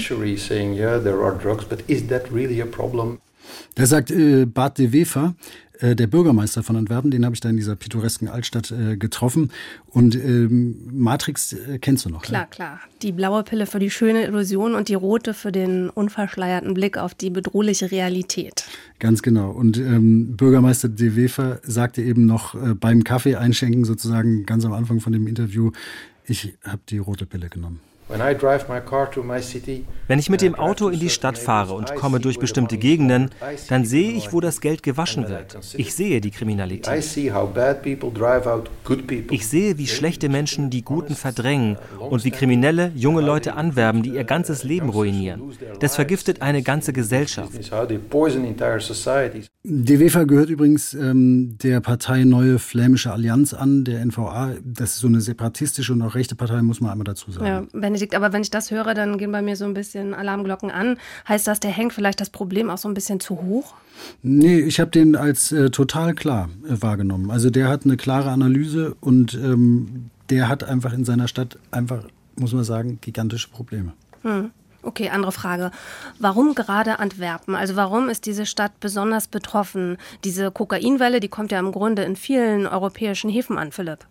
Da 3.74 3.86
sagt 3.86 4.10
äh, 4.10 4.46
Bart 4.46 4.78
de 4.78 4.92
Wefer, 4.92 5.34
äh, 5.80 5.96
der 5.96 6.06
Bürgermeister 6.06 6.62
von 6.62 6.76
Antwerpen, 6.76 7.10
den 7.10 7.24
habe 7.24 7.34
ich 7.34 7.40
da 7.40 7.48
in 7.48 7.56
dieser 7.56 7.76
pittoresken 7.76 8.28
Altstadt 8.28 8.70
äh, 8.70 8.96
getroffen. 8.96 9.50
Und 9.88 10.14
ähm, 10.14 10.76
Matrix 10.92 11.52
äh, 11.52 11.78
kennst 11.78 12.04
du 12.04 12.10
noch? 12.10 12.22
Klar, 12.22 12.42
ne? 12.42 12.48
klar. 12.50 12.80
Die 13.02 13.12
blaue 13.12 13.42
Pille 13.42 13.66
für 13.66 13.78
die 13.78 13.90
schöne 13.90 14.24
Illusion 14.24 14.74
und 14.74 14.88
die 14.88 14.94
rote 14.94 15.34
für 15.34 15.52
den 15.52 15.90
unverschleierten 15.90 16.74
Blick 16.74 16.98
auf 16.98 17.14
die 17.14 17.30
bedrohliche 17.30 17.90
Realität. 17.90 18.64
Ganz 18.98 19.22
genau. 19.22 19.50
Und 19.50 19.78
ähm, 19.78 20.36
Bürgermeister 20.36 20.88
De 20.88 21.16
Wefer 21.16 21.60
sagte 21.62 22.02
eben 22.02 22.26
noch 22.26 22.54
äh, 22.54 22.74
beim 22.74 23.04
Kaffee 23.04 23.36
einschenken, 23.36 23.84
sozusagen 23.84 24.46
ganz 24.46 24.64
am 24.64 24.72
Anfang 24.72 25.00
von 25.00 25.12
dem 25.12 25.26
Interview, 25.26 25.72
ich 26.26 26.54
habe 26.64 26.82
die 26.88 26.98
rote 26.98 27.26
Pille 27.26 27.48
genommen. 27.48 27.80
Wenn 30.08 30.18
ich 30.18 30.30
mit 30.30 30.42
dem 30.42 30.54
Auto 30.54 30.88
in 30.88 31.00
die 31.00 31.10
Stadt 31.10 31.38
fahre 31.38 31.74
und 31.74 31.94
komme 31.94 32.20
durch 32.20 32.38
bestimmte 32.38 32.78
Gegenden, 32.78 33.30
dann 33.68 33.84
sehe 33.84 34.12
ich, 34.12 34.32
wo 34.32 34.40
das 34.40 34.60
Geld 34.60 34.82
gewaschen 34.82 35.28
wird. 35.28 35.58
Ich 35.74 35.94
sehe 35.94 36.20
die 36.20 36.30
Kriminalität. 36.30 36.96
Ich 39.30 39.48
sehe, 39.48 39.78
wie 39.78 39.86
schlechte 39.86 40.28
Menschen 40.28 40.70
die 40.70 40.82
Guten 40.82 41.14
verdrängen 41.14 41.76
und 41.98 42.24
wie 42.24 42.30
Kriminelle 42.30 42.92
junge 42.94 43.20
Leute 43.20 43.54
anwerben, 43.54 44.02
die 44.02 44.10
ihr 44.10 44.24
ganzes 44.24 44.64
Leben 44.64 44.88
ruinieren. 44.88 45.52
Das 45.78 45.94
vergiftet 45.94 46.42
eine 46.42 46.62
ganze 46.62 46.92
Gesellschaft. 46.92 47.52
DWFA 49.62 50.24
gehört 50.24 50.48
übrigens 50.48 50.94
ähm, 50.94 51.58
der 51.62 51.80
Partei 51.80 52.24
Neue 52.24 52.58
Flämische 52.58 53.12
Allianz 53.12 53.52
an, 53.52 53.84
der 53.84 54.04
NVA. 54.04 54.54
Das 54.64 54.92
ist 54.92 54.98
so 55.00 55.06
eine 55.06 55.20
separatistische 55.20 55.92
und 55.92 56.02
auch 56.02 56.14
rechte 56.14 56.34
Partei, 56.34 56.62
muss 56.62 56.80
man 56.80 56.92
einmal 56.92 57.04
dazu 57.04 57.30
sagen. 57.30 57.46
Ja, 57.46 57.62
wenn 57.72 57.94
Benedikt, 58.00 58.14
aber 58.14 58.32
wenn 58.32 58.42
ich 58.42 58.50
das 58.50 58.70
höre, 58.70 58.94
dann 58.94 59.18
gehen 59.18 59.30
bei 59.30 59.42
mir 59.42 59.56
so 59.56 59.66
ein 59.66 59.74
bisschen 59.74 60.14
Alarmglocken 60.14 60.70
an. 60.70 60.96
Heißt 61.28 61.46
das, 61.46 61.60
der 61.60 61.70
hängt 61.70 61.92
vielleicht 61.92 62.20
das 62.20 62.30
Problem 62.30 62.70
auch 62.70 62.78
so 62.78 62.88
ein 62.88 62.94
bisschen 62.94 63.20
zu 63.20 63.42
hoch? 63.42 63.74
Nee, 64.22 64.60
ich 64.60 64.80
habe 64.80 64.90
den 64.90 65.16
als 65.16 65.52
äh, 65.52 65.70
total 65.70 66.14
klar 66.14 66.48
äh, 66.64 66.80
wahrgenommen. 66.80 67.30
Also 67.30 67.50
der 67.50 67.68
hat 67.68 67.84
eine 67.84 67.98
klare 67.98 68.30
Analyse 68.30 68.96
und 69.00 69.34
ähm, 69.34 70.10
der 70.30 70.48
hat 70.48 70.64
einfach 70.64 70.94
in 70.94 71.04
seiner 71.04 71.28
Stadt 71.28 71.58
einfach, 71.70 72.04
muss 72.36 72.54
man 72.54 72.64
sagen, 72.64 72.98
gigantische 73.02 73.48
Probleme. 73.50 73.92
Hm. 74.22 74.50
Okay, 74.82 75.10
andere 75.10 75.32
Frage. 75.32 75.72
Warum 76.18 76.54
gerade 76.54 77.00
Antwerpen? 77.00 77.54
Also 77.54 77.76
warum 77.76 78.08
ist 78.08 78.24
diese 78.24 78.46
Stadt 78.46 78.80
besonders 78.80 79.28
betroffen? 79.28 79.98
Diese 80.24 80.50
Kokainwelle, 80.50 81.20
die 81.20 81.28
kommt 81.28 81.52
ja 81.52 81.58
im 81.58 81.70
Grunde 81.70 82.04
in 82.04 82.16
vielen 82.16 82.66
europäischen 82.66 83.28
Häfen 83.28 83.58
an, 83.58 83.72
Philipp. 83.72 84.06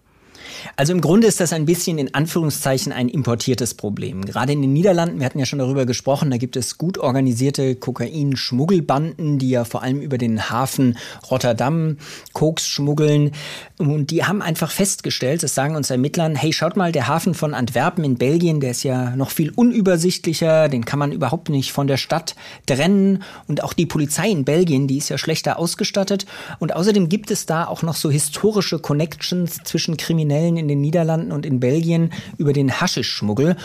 Also 0.75 0.93
im 0.93 1.01
Grunde 1.01 1.27
ist 1.27 1.39
das 1.39 1.53
ein 1.53 1.65
bisschen 1.65 1.97
in 1.97 2.13
Anführungszeichen 2.13 2.91
ein 2.91 3.09
importiertes 3.09 3.73
Problem. 3.73 4.25
Gerade 4.25 4.53
in 4.53 4.61
den 4.61 4.73
Niederlanden, 4.73 5.19
wir 5.19 5.25
hatten 5.25 5.39
ja 5.39 5.45
schon 5.45 5.59
darüber 5.59 5.85
gesprochen, 5.85 6.31
da 6.31 6.37
gibt 6.37 6.55
es 6.55 6.77
gut 6.77 6.97
organisierte 6.97 7.75
Kokain-Schmuggelbanden, 7.75 9.39
die 9.39 9.49
ja 9.49 9.65
vor 9.65 9.83
allem 9.83 9.99
über 9.99 10.17
den 10.17 10.49
Hafen 10.49 10.97
Rotterdam 11.29 11.97
Koks 12.33 12.67
schmuggeln. 12.67 13.31
Und 13.77 14.11
die 14.11 14.23
haben 14.23 14.41
einfach 14.41 14.71
festgestellt, 14.71 15.43
das 15.43 15.55
sagen 15.55 15.75
uns 15.75 15.89
Ermittlern, 15.89 16.35
hey, 16.35 16.53
schaut 16.53 16.77
mal, 16.77 16.91
der 16.91 17.07
Hafen 17.07 17.33
von 17.33 17.53
Antwerpen 17.53 18.03
in 18.03 18.15
Belgien, 18.15 18.59
der 18.59 18.71
ist 18.71 18.83
ja 18.83 19.15
noch 19.15 19.31
viel 19.31 19.51
unübersichtlicher, 19.51 20.69
den 20.69 20.85
kann 20.85 20.99
man 20.99 21.11
überhaupt 21.11 21.49
nicht 21.49 21.71
von 21.71 21.87
der 21.87 21.97
Stadt 21.97 22.35
trennen. 22.65 23.23
Und 23.47 23.63
auch 23.63 23.73
die 23.73 23.85
Polizei 23.85 24.29
in 24.29 24.45
Belgien, 24.45 24.87
die 24.87 24.97
ist 24.97 25.09
ja 25.09 25.17
schlechter 25.17 25.59
ausgestattet. 25.59 26.25
Und 26.59 26.75
außerdem 26.75 27.09
gibt 27.09 27.31
es 27.31 27.45
da 27.45 27.65
auch 27.65 27.81
noch 27.81 27.95
so 27.95 28.09
historische 28.09 28.79
Connections 28.79 29.59
zwischen 29.63 29.97
Kriminellen 29.97 30.28
Kriminellen 30.29 30.57
in 30.57 30.67
den 30.67 30.81
Niederlanden 30.81 31.31
und 31.31 31.43
in 31.45 31.59
Belgien 31.59 32.11
über 32.37 32.53
den 32.53 32.79
Haschischschmuggel. 32.79 33.55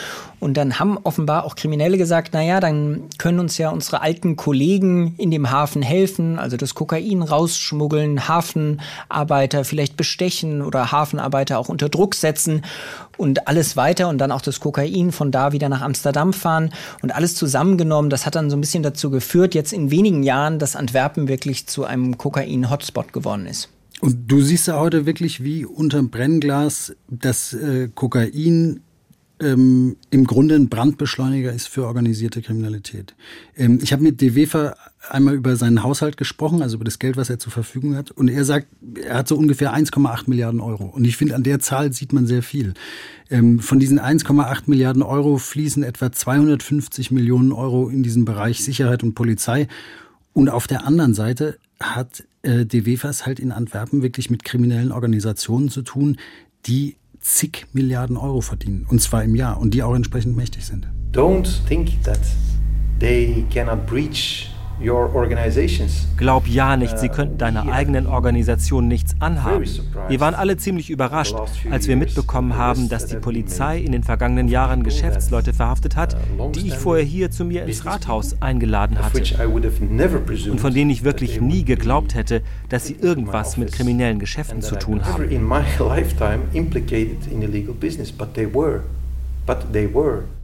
Und 0.40 0.56
dann 0.56 0.78
haben 0.78 0.96
offenbar 1.02 1.44
auch 1.44 1.56
Kriminelle 1.56 1.98
gesagt, 1.98 2.32
naja, 2.32 2.58
dann 2.58 3.02
können 3.18 3.38
uns 3.38 3.58
ja 3.58 3.68
unsere 3.68 4.00
alten 4.00 4.36
Kollegen 4.36 5.14
in 5.18 5.30
dem 5.30 5.50
Hafen 5.50 5.82
helfen, 5.82 6.38
also 6.38 6.56
das 6.56 6.74
Kokain 6.74 7.20
rausschmuggeln, 7.22 8.28
Hafenarbeiter 8.28 9.64
vielleicht 9.64 9.98
bestechen 9.98 10.62
oder 10.62 10.90
Hafenarbeiter 10.90 11.58
auch 11.58 11.68
unter 11.68 11.90
Druck 11.90 12.14
setzen 12.14 12.62
und 13.18 13.46
alles 13.46 13.76
weiter 13.76 14.08
und 14.08 14.18
dann 14.18 14.32
auch 14.32 14.42
das 14.42 14.60
Kokain 14.60 15.12
von 15.12 15.30
da 15.30 15.52
wieder 15.52 15.68
nach 15.68 15.82
Amsterdam 15.82 16.32
fahren 16.32 16.70
und 17.02 17.14
alles 17.14 17.34
zusammengenommen. 17.34 18.08
Das 18.08 18.24
hat 18.24 18.36
dann 18.36 18.48
so 18.48 18.56
ein 18.56 18.60
bisschen 18.62 18.82
dazu 18.82 19.10
geführt, 19.10 19.54
jetzt 19.54 19.74
in 19.74 19.90
wenigen 19.90 20.22
Jahren, 20.22 20.58
dass 20.58 20.76
Antwerpen 20.76 21.28
wirklich 21.28 21.66
zu 21.66 21.84
einem 21.84 22.16
Kokain-Hotspot 22.16 23.12
geworden 23.12 23.46
ist. 23.46 23.68
Und 24.00 24.30
du 24.30 24.40
siehst 24.40 24.66
ja 24.66 24.78
heute 24.78 25.06
wirklich 25.06 25.42
wie 25.42 25.64
unterm 25.64 26.10
Brennglas, 26.10 26.94
dass 27.08 27.54
äh, 27.54 27.88
Kokain 27.94 28.80
ähm, 29.40 29.96
im 30.10 30.26
Grunde 30.26 30.54
ein 30.54 30.68
Brandbeschleuniger 30.68 31.52
ist 31.52 31.68
für 31.68 31.86
organisierte 31.86 32.40
Kriminalität. 32.40 33.14
Ähm, 33.56 33.78
ich 33.82 33.92
habe 33.92 34.02
mit 34.02 34.20
DeWefer 34.20 34.76
einmal 35.08 35.34
über 35.34 35.56
seinen 35.56 35.82
Haushalt 35.82 36.16
gesprochen, 36.16 36.62
also 36.62 36.76
über 36.76 36.84
das 36.84 36.98
Geld, 36.98 37.16
was 37.16 37.30
er 37.30 37.38
zur 37.38 37.52
Verfügung 37.52 37.96
hat. 37.96 38.10
Und 38.10 38.28
er 38.28 38.44
sagt, 38.44 38.68
er 39.02 39.18
hat 39.18 39.28
so 39.28 39.36
ungefähr 39.36 39.74
1,8 39.74 40.24
Milliarden 40.26 40.60
Euro. 40.60 40.84
Und 40.84 41.04
ich 41.04 41.16
finde, 41.16 41.34
an 41.34 41.42
der 41.42 41.60
Zahl 41.60 41.92
sieht 41.92 42.12
man 42.12 42.26
sehr 42.26 42.42
viel. 42.42 42.74
Ähm, 43.30 43.58
von 43.58 43.80
diesen 43.80 44.00
1,8 44.00 44.62
Milliarden 44.66 45.02
Euro 45.02 45.38
fließen 45.38 45.82
etwa 45.82 46.12
250 46.12 47.10
Millionen 47.10 47.52
Euro 47.52 47.88
in 47.88 48.02
diesen 48.02 48.24
Bereich 48.24 48.62
Sicherheit 48.62 49.02
und 49.02 49.14
Polizei. 49.14 49.68
Und 50.32 50.48
auf 50.48 50.66
der 50.66 50.86
anderen 50.86 51.14
Seite 51.14 51.58
hat 51.80 52.24
äh, 52.44 52.64
DWFAS 52.64 53.26
halt 53.26 53.40
in 53.40 53.52
Antwerpen 53.52 54.02
wirklich 54.02 54.30
mit 54.30 54.44
kriminellen 54.44 54.92
Organisationen 54.92 55.68
zu 55.68 55.82
tun, 55.82 56.18
die 56.66 56.96
zig 57.20 57.66
Milliarden 57.72 58.16
Euro 58.16 58.40
verdienen. 58.40 58.86
Und 58.88 59.00
zwar 59.00 59.24
im 59.24 59.34
Jahr. 59.34 59.58
Und 59.58 59.74
die 59.74 59.82
auch 59.82 59.94
entsprechend 59.94 60.36
mächtig 60.36 60.64
sind. 60.64 60.86
Don't 61.12 61.66
think 61.66 62.02
that 62.04 62.20
they 63.00 63.44
cannot 63.52 63.86
breach 63.86 64.53
Glaub 66.16 66.46
ja 66.46 66.76
nicht, 66.76 66.98
sie 66.98 67.08
könnten 67.08 67.38
deiner 67.38 67.70
eigenen 67.72 68.06
Organisation 68.06 68.88
nichts 68.88 69.14
anhaben. 69.20 69.64
Wir 70.08 70.20
waren 70.20 70.34
alle 70.34 70.56
ziemlich 70.56 70.90
überrascht, 70.90 71.34
als 71.70 71.86
wir 71.88 71.96
mitbekommen 71.96 72.56
haben, 72.56 72.88
dass 72.88 73.06
die 73.06 73.16
Polizei 73.16 73.78
in 73.78 73.92
den 73.92 74.02
vergangenen 74.02 74.48
Jahren 74.48 74.82
Geschäftsleute 74.82 75.52
verhaftet 75.52 75.96
hat, 75.96 76.16
die 76.54 76.68
ich 76.68 76.74
vorher 76.74 77.04
hier 77.04 77.30
zu 77.30 77.44
mir 77.44 77.64
ins 77.64 77.84
Rathaus 77.86 78.40
eingeladen 78.42 78.98
hatte 78.98 79.22
und 80.50 80.60
von 80.60 80.74
denen 80.74 80.90
ich 80.90 81.04
wirklich 81.04 81.40
nie 81.40 81.64
geglaubt 81.64 82.14
hätte, 82.14 82.42
dass 82.68 82.86
sie 82.86 82.96
irgendwas 83.00 83.56
mit 83.56 83.72
kriminellen 83.72 84.18
Geschäften 84.18 84.60
zu 84.62 84.76
tun 84.76 85.04
haben. 85.04 85.24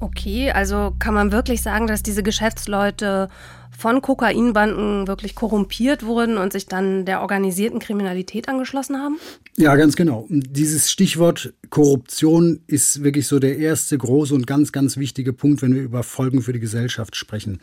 Okay, 0.00 0.50
also 0.50 0.94
kann 0.98 1.14
man 1.14 1.32
wirklich 1.32 1.62
sagen, 1.62 1.86
dass 1.86 2.02
diese 2.02 2.22
Geschäftsleute 2.22 3.28
von 3.76 4.00
Kokainbanden 4.02 5.08
wirklich 5.08 5.34
korrumpiert 5.34 6.04
wurden 6.04 6.36
und 6.36 6.52
sich 6.52 6.66
dann 6.66 7.04
der 7.04 7.20
organisierten 7.22 7.80
Kriminalität 7.80 8.48
angeschlossen 8.48 8.98
haben? 8.98 9.18
Ja, 9.56 9.74
ganz 9.76 9.96
genau. 9.96 10.26
Dieses 10.28 10.90
Stichwort 10.90 11.54
Korruption 11.70 12.60
ist 12.66 13.02
wirklich 13.02 13.26
so 13.26 13.38
der 13.38 13.58
erste 13.58 13.98
große 13.98 14.34
und 14.34 14.46
ganz, 14.46 14.72
ganz 14.72 14.96
wichtige 14.96 15.32
Punkt, 15.32 15.62
wenn 15.62 15.74
wir 15.74 15.82
über 15.82 16.02
Folgen 16.02 16.42
für 16.42 16.52
die 16.52 16.60
Gesellschaft 16.60 17.16
sprechen. 17.16 17.60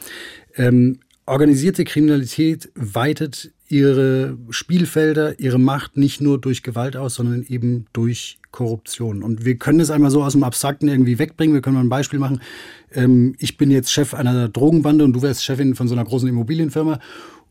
Ähm, 0.56 1.00
organisierte 1.26 1.86
Kriminalität 1.86 2.70
weitet 2.76 3.52
ihre 3.72 4.38
Spielfelder, 4.50 5.40
ihre 5.40 5.60
Macht 5.60 5.98
nicht 5.98 6.20
nur 6.22 6.40
durch 6.40 6.62
Gewalt 6.62 6.98
aus, 6.98 7.16
sondern 7.16 7.44
eben 7.48 7.86
durch 7.94 8.38
Korruption. 8.52 9.24
Und 9.24 9.46
wir 9.46 9.56
können 9.56 9.80
es 9.80 9.90
einmal 9.90 10.12
so 10.12 10.24
aus 10.24 10.34
dem 10.34 10.44
Abstrakten 10.44 10.90
irgendwie 10.90 11.18
wegbringen. 11.18 11.54
Wir 11.54 11.62
können 11.62 11.76
mal 11.76 11.84
ein 11.84 11.90
Beispiel 11.90 12.20
machen. 12.20 12.42
Ähm, 12.94 13.34
ich 13.40 13.58
bin 13.58 13.72
jetzt 13.72 13.92
Chef 13.92 14.14
einer 14.14 14.50
Drogenbande 14.50 15.06
und 15.06 15.14
du 15.14 15.22
wärst 15.22 15.46
Chefin 15.46 15.76
von 15.76 15.88
so 15.88 15.96
einer 15.96 16.04
großen 16.04 16.28
Immobilienfirma. 16.28 17.00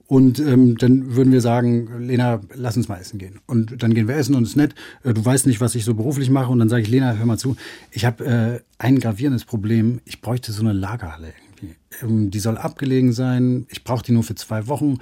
Und 0.07 0.41
ähm, 0.41 0.77
dann 0.77 1.15
würden 1.15 1.33
wir 1.33 1.41
sagen, 1.41 2.05
Lena, 2.07 2.41
lass 2.55 2.77
uns 2.77 2.89
mal 2.89 2.99
essen 2.99 3.19
gehen. 3.19 3.39
Und 3.47 3.83
dann 3.83 3.95
gehen 3.95 4.09
wir 4.09 4.17
essen 4.17 4.35
und 4.35 4.43
es 4.43 4.51
ist 4.51 4.57
nett. 4.57 4.75
Äh, 5.05 5.15
du 5.15 5.25
weißt 5.25 5.47
nicht, 5.47 5.61
was 5.61 5.75
ich 5.75 5.85
so 5.85 5.95
beruflich 5.95 6.29
mache. 6.31 6.51
Und 6.51 6.59
dann 6.59 6.69
sage 6.69 6.83
ich, 6.83 6.89
Lena, 6.89 7.15
hör 7.15 7.27
mal 7.27 7.39
zu. 7.39 7.57
Ich 7.93 8.05
habe 8.05 8.25
äh, 8.27 8.61
ein 8.79 8.99
gravierendes 8.99 9.45
Problem. 9.45 10.01
Ich 10.05 10.21
bräuchte 10.21 10.53
so 10.53 10.63
eine 10.63 10.73
Lagerhalle 10.73 11.29
irgendwie. 11.29 11.77
Ähm, 12.03 12.31
die 12.31 12.41
soll 12.41 12.59
abgelegen 12.59 13.13
sein. 13.13 13.67
Ich 13.71 13.85
brauche 13.85 14.05
die 14.05 14.13
nur 14.13 14.25
für 14.25 14.35
zwei 14.35 14.67
Wochen. 14.67 14.99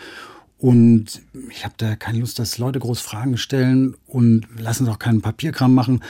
Und 0.58 1.22
ich 1.50 1.64
habe 1.64 1.74
da 1.76 1.94
keine 1.94 2.18
Lust, 2.18 2.38
dass 2.38 2.58
Leute 2.58 2.80
groß 2.80 3.00
Fragen 3.00 3.36
stellen 3.36 3.94
und 4.06 4.46
lassen 4.58 4.84
uns 4.86 4.94
auch 4.94 4.98
keinen 4.98 5.22
Papierkram 5.22 5.72
machen. 5.72 6.02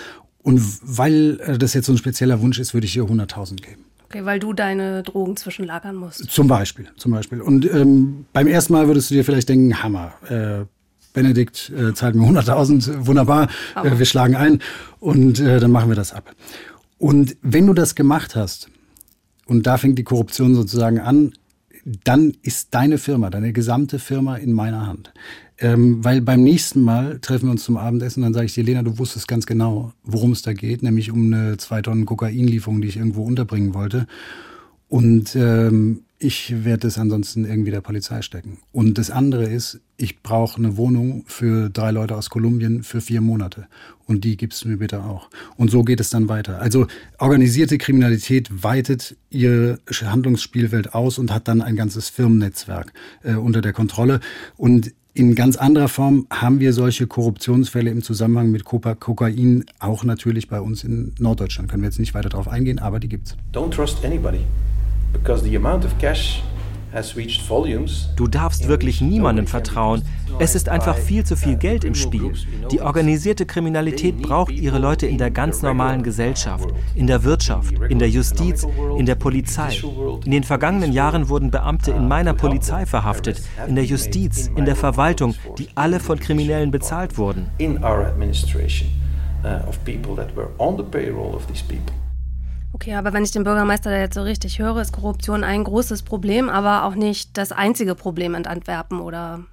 Und 0.43 0.63
weil 0.83 1.39
äh, 1.41 1.59
das 1.59 1.75
jetzt 1.75 1.87
so 1.87 1.93
ein 1.93 1.99
spezieller 1.99 2.41
Wunsch 2.41 2.59
ist, 2.59 2.73
würde 2.73 2.87
ich 2.87 2.95
hier 2.95 3.05
100.000 3.05 3.57
geben. 3.57 3.85
Okay, 4.07 4.25
weil 4.25 4.39
du 4.39 4.55
deine 4.55 5.03
Drogen 5.03 5.37
zwischenlagern 5.37 5.95
musst. 5.95 6.31
Zum 6.31 6.49
Beispiel, 6.49 6.89
zum 6.97 7.13
Beispiel. 7.13 7.43
Und 7.43 7.71
ähm, 7.71 8.25
beim 8.33 8.47
ersten 8.47 8.73
Mal 8.73 8.87
würdest 8.87 9.11
du 9.11 9.15
dir 9.15 9.25
vielleicht 9.25 9.51
denken, 9.51 9.83
Hammer, 9.83 10.15
äh, 10.31 10.65
Benedikt 11.13 11.71
äh, 11.77 11.93
zahlt 11.93 12.15
mir 12.15 12.27
100.000, 12.27 13.07
wunderbar, 13.07 13.49
äh, 13.77 13.99
wir 13.99 14.07
schlagen 14.07 14.35
ein 14.35 14.61
und 15.01 15.41
äh, 15.41 15.61
dann 15.61 15.71
machen 15.71 15.91
wir 15.91 15.97
das 15.97 16.15
ab. 16.15 16.35
Und 16.97 17.37
wenn 17.43 17.67
du 17.67 17.75
das 17.75 17.95
gemacht 17.95 18.35
hast, 18.35 18.71
und 19.45 19.67
da 19.67 19.77
fängt 19.77 19.99
die 19.99 20.05
Korruption 20.05 20.55
sozusagen 20.55 21.01
an, 21.01 21.33
dann 22.05 22.35
ist 22.43 22.75
deine 22.75 22.99
Firma, 22.99 23.31
deine 23.31 23.53
gesamte 23.53 23.99
Firma 23.99 24.37
in 24.37 24.53
meiner 24.53 24.87
Hand. 24.87 25.13
Ähm, 25.59 26.05
weil 26.05 26.21
beim 26.21 26.43
nächsten 26.43 26.83
Mal 26.83 27.19
treffen 27.21 27.47
wir 27.47 27.51
uns 27.53 27.65
zum 27.65 27.77
Abendessen, 27.77 28.23
dann 28.23 28.35
sage 28.35 28.47
ich 28.47 28.55
dir, 28.55 28.63
Lena, 28.63 28.83
du 28.83 28.99
wusstest 28.99 29.27
ganz 29.27 29.45
genau, 29.47 29.93
worum 30.05 30.33
es 30.33 30.43
da 30.43 30.53
geht, 30.53 30.83
nämlich 30.83 31.11
um 31.11 31.33
eine 31.33 31.57
zwei 31.57 31.83
Tonnen 31.83 32.07
Kokainlieferung, 32.07 32.81
die 32.81 32.89
ich 32.89 32.97
irgendwo 32.97 33.25
unterbringen 33.25 33.75
wollte. 33.75 34.07
Und 34.89 35.35
ähm, 35.35 36.05
ich 36.21 36.65
werde 36.65 36.89
es 36.89 36.99
ansonsten 36.99 37.45
irgendwie 37.45 37.71
der 37.71 37.81
Polizei 37.81 38.23
stecken. 38.23 38.59
Und 38.73 38.99
das 38.99 39.11
andere 39.11 39.45
ist, 39.45 39.81
ich 39.97 40.21
brauche 40.21 40.59
eine 40.59 40.77
Wohnung 40.77 41.25
für 41.27 41.71
drei 41.71 41.93
Leute 41.93 42.17
aus 42.17 42.29
Kolumbien 42.29 42.83
für 42.83 43.01
vier 43.01 43.21
Monate. 43.21 43.69
Und 44.07 44.25
die 44.25 44.37
gibst 44.37 44.65
du 44.65 44.69
mir 44.69 44.79
bitte 44.79 45.05
auch. 45.05 45.31
Und 45.57 45.71
so 45.71 45.85
geht 45.85 46.01
es 46.01 46.11
dann 46.11 46.29
weiter. 46.29 46.61
Also 46.61 46.87
organisierte 47.19 47.79
Kriminalität 47.79 48.65
weitet 48.65 49.17
ihr 49.31 49.79
Handlungsspielfeld 49.89 50.95
aus 50.95 51.19
und 51.19 51.33
hat 51.33 51.47
dann 51.47 51.63
ein 51.63 51.77
ganzes 51.77 52.09
Firmennetzwerk 52.09 52.93
äh, 53.23 53.35
unter 53.35 53.61
der 53.61 53.73
Kontrolle. 53.73 54.19
Und 54.57 54.93
in 55.15 55.35
ganz 55.35 55.57
anderer 55.57 55.89
Form 55.89 56.27
haben 56.31 56.59
wir 56.59 56.73
solche 56.73 57.07
Korruptionsfälle 57.07 57.91
im 57.91 58.03
Zusammenhang 58.03 58.51
mit 58.51 58.65
Kokain 58.65 59.65
auch 59.79 60.05
natürlich 60.05 60.49
bei 60.49 60.61
uns 60.61 60.83
in 60.83 61.15
Norddeutschland. 61.19 61.71
Können 61.71 61.83
wir 61.83 61.89
jetzt 61.89 61.99
nicht 61.99 62.15
weiter 62.15 62.29
darauf 62.29 62.49
eingehen, 62.49 62.79
aber 62.79 62.99
die 62.99 63.09
gibt's. 63.09 63.37
Don't 63.53 63.71
trust 63.71 64.05
anybody 64.05 64.41
because 65.13 65.43
the 65.43 65.57
amount 65.57 65.85
of 65.85 65.97
cash 65.99 66.43
Du 68.17 68.29
darfst 68.29 68.67
wirklich 68.67 69.01
niemandem 69.03 69.47
vertrauen. 69.47 70.03
Es 70.39 70.55
ist 70.55 70.69
einfach 70.69 70.97
viel 70.97 71.25
zu 71.25 71.37
viel 71.37 71.57
Geld 71.57 71.85
im 71.85 71.95
Spiel. 71.95 72.33
Die 72.71 72.81
organisierte 72.81 73.45
Kriminalität 73.45 74.23
braucht 74.23 74.53
ihre 74.53 74.79
Leute 74.79 75.07
in 75.07 75.19
der 75.19 75.31
ganz 75.31 75.61
normalen 75.61 76.03
Gesellschaft, 76.03 76.69
in 76.95 77.07
der 77.07 77.25
Wirtschaft, 77.25 77.75
in 77.91 77.99
der 77.99 78.09
Justiz, 78.09 78.67
in 78.97 79.05
der 79.05 79.17
Polizei. 79.17 79.77
In 80.25 80.31
den 80.31 80.45
vergangenen 80.45 80.93
Jahren 80.93 81.29
wurden 81.29 81.51
Beamte 81.51 81.91
in 81.91 82.09
meiner 82.09 82.33
Polizei 82.33 82.87
verhaftet, 82.87 83.43
in 83.67 83.75
der 83.75 83.85
Justiz, 83.85 84.51
in 84.57 84.65
der 84.65 84.77
Verwaltung, 84.77 85.35
die 85.59 85.69
alle 85.75 86.01
von 86.01 86.19
Kriminellen 86.19 86.71
bezahlt 86.71 87.19
wurden. 87.19 87.51
In 87.59 87.85
our 87.85 88.07
administration 88.07 88.89
uh, 89.45 89.69
of 89.69 89.79
people 89.85 90.17
that 90.17 90.35
were 90.35 90.49
on 90.59 90.77
the 90.77 90.83
payroll 90.83 91.35
of 91.35 91.47
these 91.47 91.63
people. 91.63 91.98
Okay, 92.73 92.95
aber 92.95 93.13
wenn 93.13 93.25
ich 93.25 93.31
den 93.31 93.45
Bürgermeister 93.45 93.91
da 93.91 93.99
jetzt 93.99 94.15
so 94.15 94.23
richtig 94.23 94.59
höre, 94.59 94.81
ist 94.81 94.93
Korruption 94.93 95.43
ein 95.43 95.65
großes 95.65 96.03
Problem, 96.03 96.49
aber 96.49 96.85
auch 96.85 96.95
nicht 96.95 97.37
das 97.39 97.53
einzige 97.53 97.95
Problem 97.95 98.35
in 98.35 98.47
Antwerpen, 98.47 99.01
oder? 99.01 99.45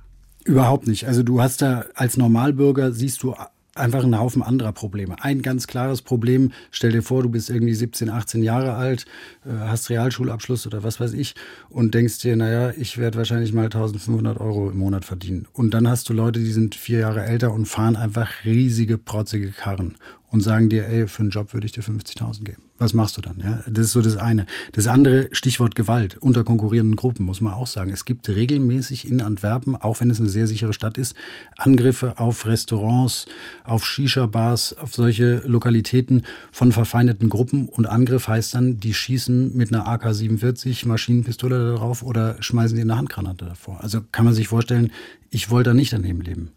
Überhaupt 0.44 0.88
nicht. 0.88 1.08
Also 1.08 1.24
du 1.24 1.42
hast 1.42 1.62
da 1.62 1.86
als 1.96 2.18
Normalbürger 2.18 2.92
siehst 2.92 3.24
du 3.24 3.34
einfach 3.76 4.04
einen 4.04 4.18
Haufen 4.18 4.42
anderer 4.42 4.72
Probleme. 4.72 5.16
Ein 5.22 5.42
ganz 5.42 5.68
klares 5.68 6.02
Problem, 6.02 6.52
stell 6.72 6.92
dir 6.92 7.04
vor, 7.04 7.24
du 7.24 7.30
bist 7.30 7.50
irgendwie 7.50 7.74
17, 7.74 8.10
18 8.10 8.42
Jahre 8.42 8.76
alt, 8.76 9.06
äh, 9.46 9.50
hast 9.68 9.90
Realschulabschluss 9.90 10.66
oder 10.66 10.84
was 10.84 11.00
weiß 11.00 11.14
ich 11.14 11.36
und 11.70 11.94
denkst 11.94 12.20
dir, 12.20 12.36
naja, 12.38 12.72
ich 12.78 12.98
werde 12.98 13.18
wahrscheinlich 13.18 13.54
mal 13.54 13.66
1500 13.66 14.40
Euro 14.40 14.70
im 14.70 14.78
Monat 14.78 15.04
verdienen. 15.04 15.48
Und 15.52 15.74
dann 15.74 15.90
hast 15.90 16.08
du 16.10 16.14
Leute, 16.14 16.40
die 16.40 16.52
sind 16.52 16.76
vier 16.76 17.00
Jahre 17.00 17.26
älter 17.26 17.52
und 17.52 17.66
fahren 17.66 17.98
einfach 17.98 18.30
riesige, 18.46 18.98
protzige 18.98 19.52
Karren 19.52 19.96
und 20.36 20.42
sagen 20.42 20.68
dir, 20.68 20.86
ey, 20.88 21.08
für 21.08 21.22
einen 21.22 21.30
Job 21.30 21.54
würde 21.54 21.66
ich 21.66 21.72
dir 21.72 21.82
50.000 21.82 22.44
geben. 22.44 22.62
Was 22.78 22.94
machst 22.94 23.16
du 23.16 23.22
dann? 23.22 23.40
Ja, 23.40 23.64
das 23.68 23.86
ist 23.86 23.92
so 23.94 24.02
das 24.02 24.18
eine. 24.18 24.46
Das 24.74 24.86
andere, 24.88 25.30
Stichwort 25.32 25.76
Gewalt 25.76 26.18
unter 26.18 26.44
konkurrierenden 26.44 26.98
Gruppen, 26.98 27.26
muss 27.26 27.40
man 27.40 27.54
auch 27.54 27.68
sagen. 27.68 27.90
Es 27.90 28.04
gibt 28.04 28.28
regelmäßig 28.28 29.10
in 29.10 29.22
Antwerpen, 29.22 29.78
auch 29.78 30.02
wenn 30.02 30.10
es 30.10 30.20
eine 30.20 30.28
sehr 30.28 30.46
sichere 30.46 30.74
Stadt 30.74 30.98
ist, 30.98 31.16
Angriffe 31.56 32.20
auf 32.20 32.46
Restaurants, 32.46 33.28
auf 33.64 33.86
Shisha-Bars, 33.86 34.78
auf 34.78 34.94
solche 34.94 35.42
Lokalitäten 35.46 36.24
von 36.52 36.74
verfeindeten 36.74 37.30
Gruppen. 37.30 37.70
Und 37.70 37.86
Angriff 37.86 38.28
heißt 38.28 38.56
dann, 38.56 38.78
die 38.82 38.94
schießen 38.94 39.56
mit 39.56 39.74
einer 39.74 39.88
AK-47 39.88 40.86
Maschinenpistole 40.86 41.72
darauf 41.76 42.04
oder 42.04 42.36
schmeißen 42.42 42.76
dir 42.76 42.84
eine 42.84 42.98
Handgranate 42.98 43.46
davor. 43.46 43.82
Also 43.82 44.02
kann 44.12 44.26
man 44.26 44.34
sich 44.34 44.50
vorstellen, 44.50 44.92
ich 45.36 45.50
wollte 45.50 45.72
da 45.72 45.74
nicht 45.74 45.92
daneben 45.92 46.22
leben. 46.22 46.52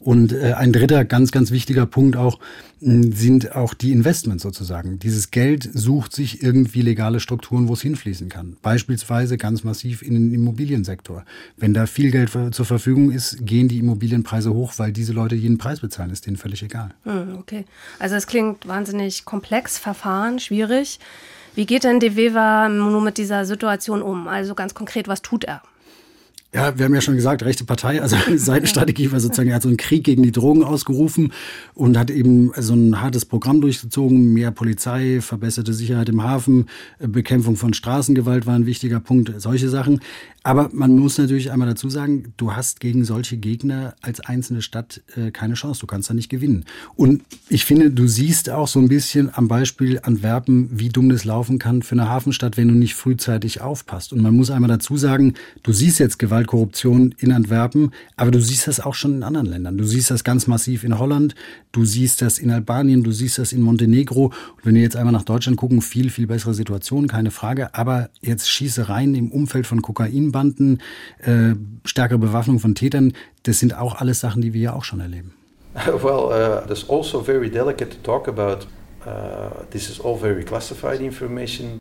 Und 0.00 0.32
äh, 0.32 0.54
ein 0.54 0.72
dritter 0.72 1.04
ganz, 1.04 1.30
ganz 1.30 1.52
wichtiger 1.52 1.86
Punkt 1.86 2.16
auch 2.16 2.40
sind 2.80 3.54
auch 3.54 3.72
die 3.72 3.92
Investments 3.92 4.42
sozusagen. 4.42 4.98
Dieses 4.98 5.30
Geld 5.30 5.70
sucht 5.72 6.12
sich 6.12 6.42
irgendwie 6.42 6.82
legale 6.82 7.20
Strukturen, 7.20 7.68
wo 7.68 7.72
es 7.72 7.80
hinfließen 7.80 8.28
kann. 8.28 8.56
Beispielsweise 8.60 9.38
ganz 9.38 9.64
massiv 9.64 10.02
in 10.02 10.14
den 10.14 10.34
Immobiliensektor. 10.34 11.24
Wenn 11.56 11.72
da 11.72 11.86
viel 11.86 12.10
Geld 12.10 12.30
zur 12.30 12.66
Verfügung 12.66 13.12
ist, 13.12 13.46
gehen 13.46 13.68
die 13.68 13.78
Immobilienpreise 13.78 14.52
hoch, 14.52 14.74
weil 14.76 14.92
diese 14.92 15.12
Leute 15.12 15.36
jeden 15.36 15.56
Preis 15.56 15.80
bezahlen. 15.80 16.10
Ist 16.10 16.26
denen 16.26 16.36
völlig 16.36 16.62
egal. 16.62 16.90
Hm, 17.04 17.36
okay. 17.38 17.64
Also 18.00 18.16
es 18.16 18.26
klingt 18.26 18.66
wahnsinnig 18.66 19.24
komplex, 19.24 19.78
Verfahren, 19.78 20.40
schwierig. 20.40 20.98
Wie 21.54 21.66
geht 21.66 21.84
denn 21.84 22.00
De 22.00 22.16
Wever 22.16 22.68
nur 22.68 23.00
mit 23.00 23.16
dieser 23.16 23.46
Situation 23.46 24.02
um? 24.02 24.26
Also 24.26 24.54
ganz 24.54 24.74
konkret, 24.74 25.06
was 25.06 25.22
tut 25.22 25.44
er? 25.44 25.62
Ja, 26.54 26.78
wir 26.78 26.84
haben 26.84 26.94
ja 26.94 27.00
schon 27.00 27.16
gesagt, 27.16 27.42
rechte 27.42 27.64
Partei, 27.64 28.00
also 28.00 28.16
seine 28.36 28.68
Strategie 28.68 29.10
war 29.10 29.18
sozusagen, 29.18 29.48
er 29.48 29.56
hat 29.56 29.62
so 29.62 29.68
einen 29.68 29.76
Krieg 29.76 30.04
gegen 30.04 30.22
die 30.22 30.30
Drogen 30.30 30.62
ausgerufen 30.62 31.32
und 31.74 31.98
hat 31.98 32.12
eben 32.12 32.52
so 32.56 32.74
ein 32.74 33.00
hartes 33.00 33.24
Programm 33.24 33.60
durchgezogen, 33.60 34.32
mehr 34.32 34.52
Polizei, 34.52 35.20
verbesserte 35.20 35.74
Sicherheit 35.74 36.08
im 36.08 36.22
Hafen, 36.22 36.66
Bekämpfung 37.00 37.56
von 37.56 37.74
Straßengewalt 37.74 38.46
war 38.46 38.54
ein 38.54 38.66
wichtiger 38.66 39.00
Punkt, 39.00 39.32
solche 39.38 39.68
Sachen. 39.68 40.00
Aber 40.46 40.68
man 40.74 40.94
muss 40.98 41.16
natürlich 41.16 41.50
einmal 41.50 41.68
dazu 41.68 41.88
sagen, 41.88 42.34
du 42.36 42.52
hast 42.52 42.78
gegen 42.78 43.06
solche 43.06 43.38
Gegner 43.38 43.94
als 44.02 44.20
einzelne 44.20 44.60
Stadt 44.60 45.02
äh, 45.16 45.30
keine 45.30 45.54
Chance. 45.54 45.80
Du 45.80 45.86
kannst 45.86 46.10
da 46.10 46.14
nicht 46.14 46.28
gewinnen. 46.28 46.66
Und 46.96 47.22
ich 47.48 47.64
finde, 47.64 47.90
du 47.90 48.06
siehst 48.06 48.50
auch 48.50 48.68
so 48.68 48.78
ein 48.78 48.88
bisschen 48.88 49.30
am 49.34 49.48
Beispiel 49.48 50.00
Antwerpen, 50.02 50.68
wie 50.70 50.90
dumm 50.90 51.08
das 51.08 51.24
laufen 51.24 51.58
kann 51.58 51.80
für 51.80 51.94
eine 51.94 52.10
Hafenstadt, 52.10 52.58
wenn 52.58 52.68
du 52.68 52.74
nicht 52.74 52.94
frühzeitig 52.94 53.62
aufpasst. 53.62 54.12
Und 54.12 54.20
man 54.20 54.36
muss 54.36 54.50
einmal 54.50 54.68
dazu 54.68 54.98
sagen, 54.98 55.32
du 55.62 55.72
siehst 55.72 55.98
jetzt 55.98 56.18
Gewalt 56.18 56.43
halt 56.44 56.48
Korruption 56.48 57.14
in 57.18 57.32
Antwerpen. 57.32 57.92
Aber 58.16 58.30
du 58.30 58.40
siehst 58.40 58.66
das 58.66 58.80
auch 58.80 58.94
schon 58.94 59.14
in 59.14 59.22
anderen 59.22 59.46
Ländern. 59.46 59.78
Du 59.78 59.84
siehst 59.84 60.10
das 60.10 60.24
ganz 60.24 60.46
massiv 60.46 60.84
in 60.84 60.98
Holland, 60.98 61.34
du 61.72 61.84
siehst 61.84 62.22
das 62.22 62.38
in 62.38 62.50
Albanien, 62.50 63.02
du 63.02 63.12
siehst 63.12 63.38
das 63.38 63.52
in 63.52 63.62
Montenegro. 63.62 64.26
Und 64.26 64.64
wenn 64.64 64.74
wir 64.74 64.82
jetzt 64.82 64.96
einmal 64.96 65.12
nach 65.12 65.24
Deutschland 65.24 65.56
gucken, 65.56 65.80
viel, 65.80 66.10
viel 66.10 66.26
bessere 66.26 66.54
Situation, 66.54 67.08
keine 67.08 67.30
Frage. 67.30 67.74
Aber 67.74 68.10
jetzt 68.20 68.48
Schießereien 68.48 69.14
im 69.14 69.32
Umfeld 69.32 69.66
von 69.66 69.82
Kokainbanden, 69.82 70.80
äh, 71.18 71.54
stärkere 71.84 72.18
Bewaffnung 72.18 72.58
von 72.58 72.74
Tätern, 72.74 73.12
das 73.42 73.58
sind 73.58 73.76
auch 73.76 73.96
alles 73.96 74.20
Sachen, 74.20 74.42
die 74.42 74.52
wir 74.52 74.60
ja 74.60 74.72
auch 74.74 74.84
schon 74.84 75.00
erleben. 75.00 75.32
Well, 75.86 76.30
uh, 76.30 76.66
that's 76.68 76.88
also 76.88 77.20
very 77.20 77.50
delicate 77.50 77.90
to 77.90 77.96
talk 78.02 78.28
about. 78.28 78.66
Uh, 79.04 79.64
this 79.70 79.90
is 79.90 79.98
all 79.98 80.16
very 80.16 80.44
classified 80.44 81.00
information. 81.00 81.80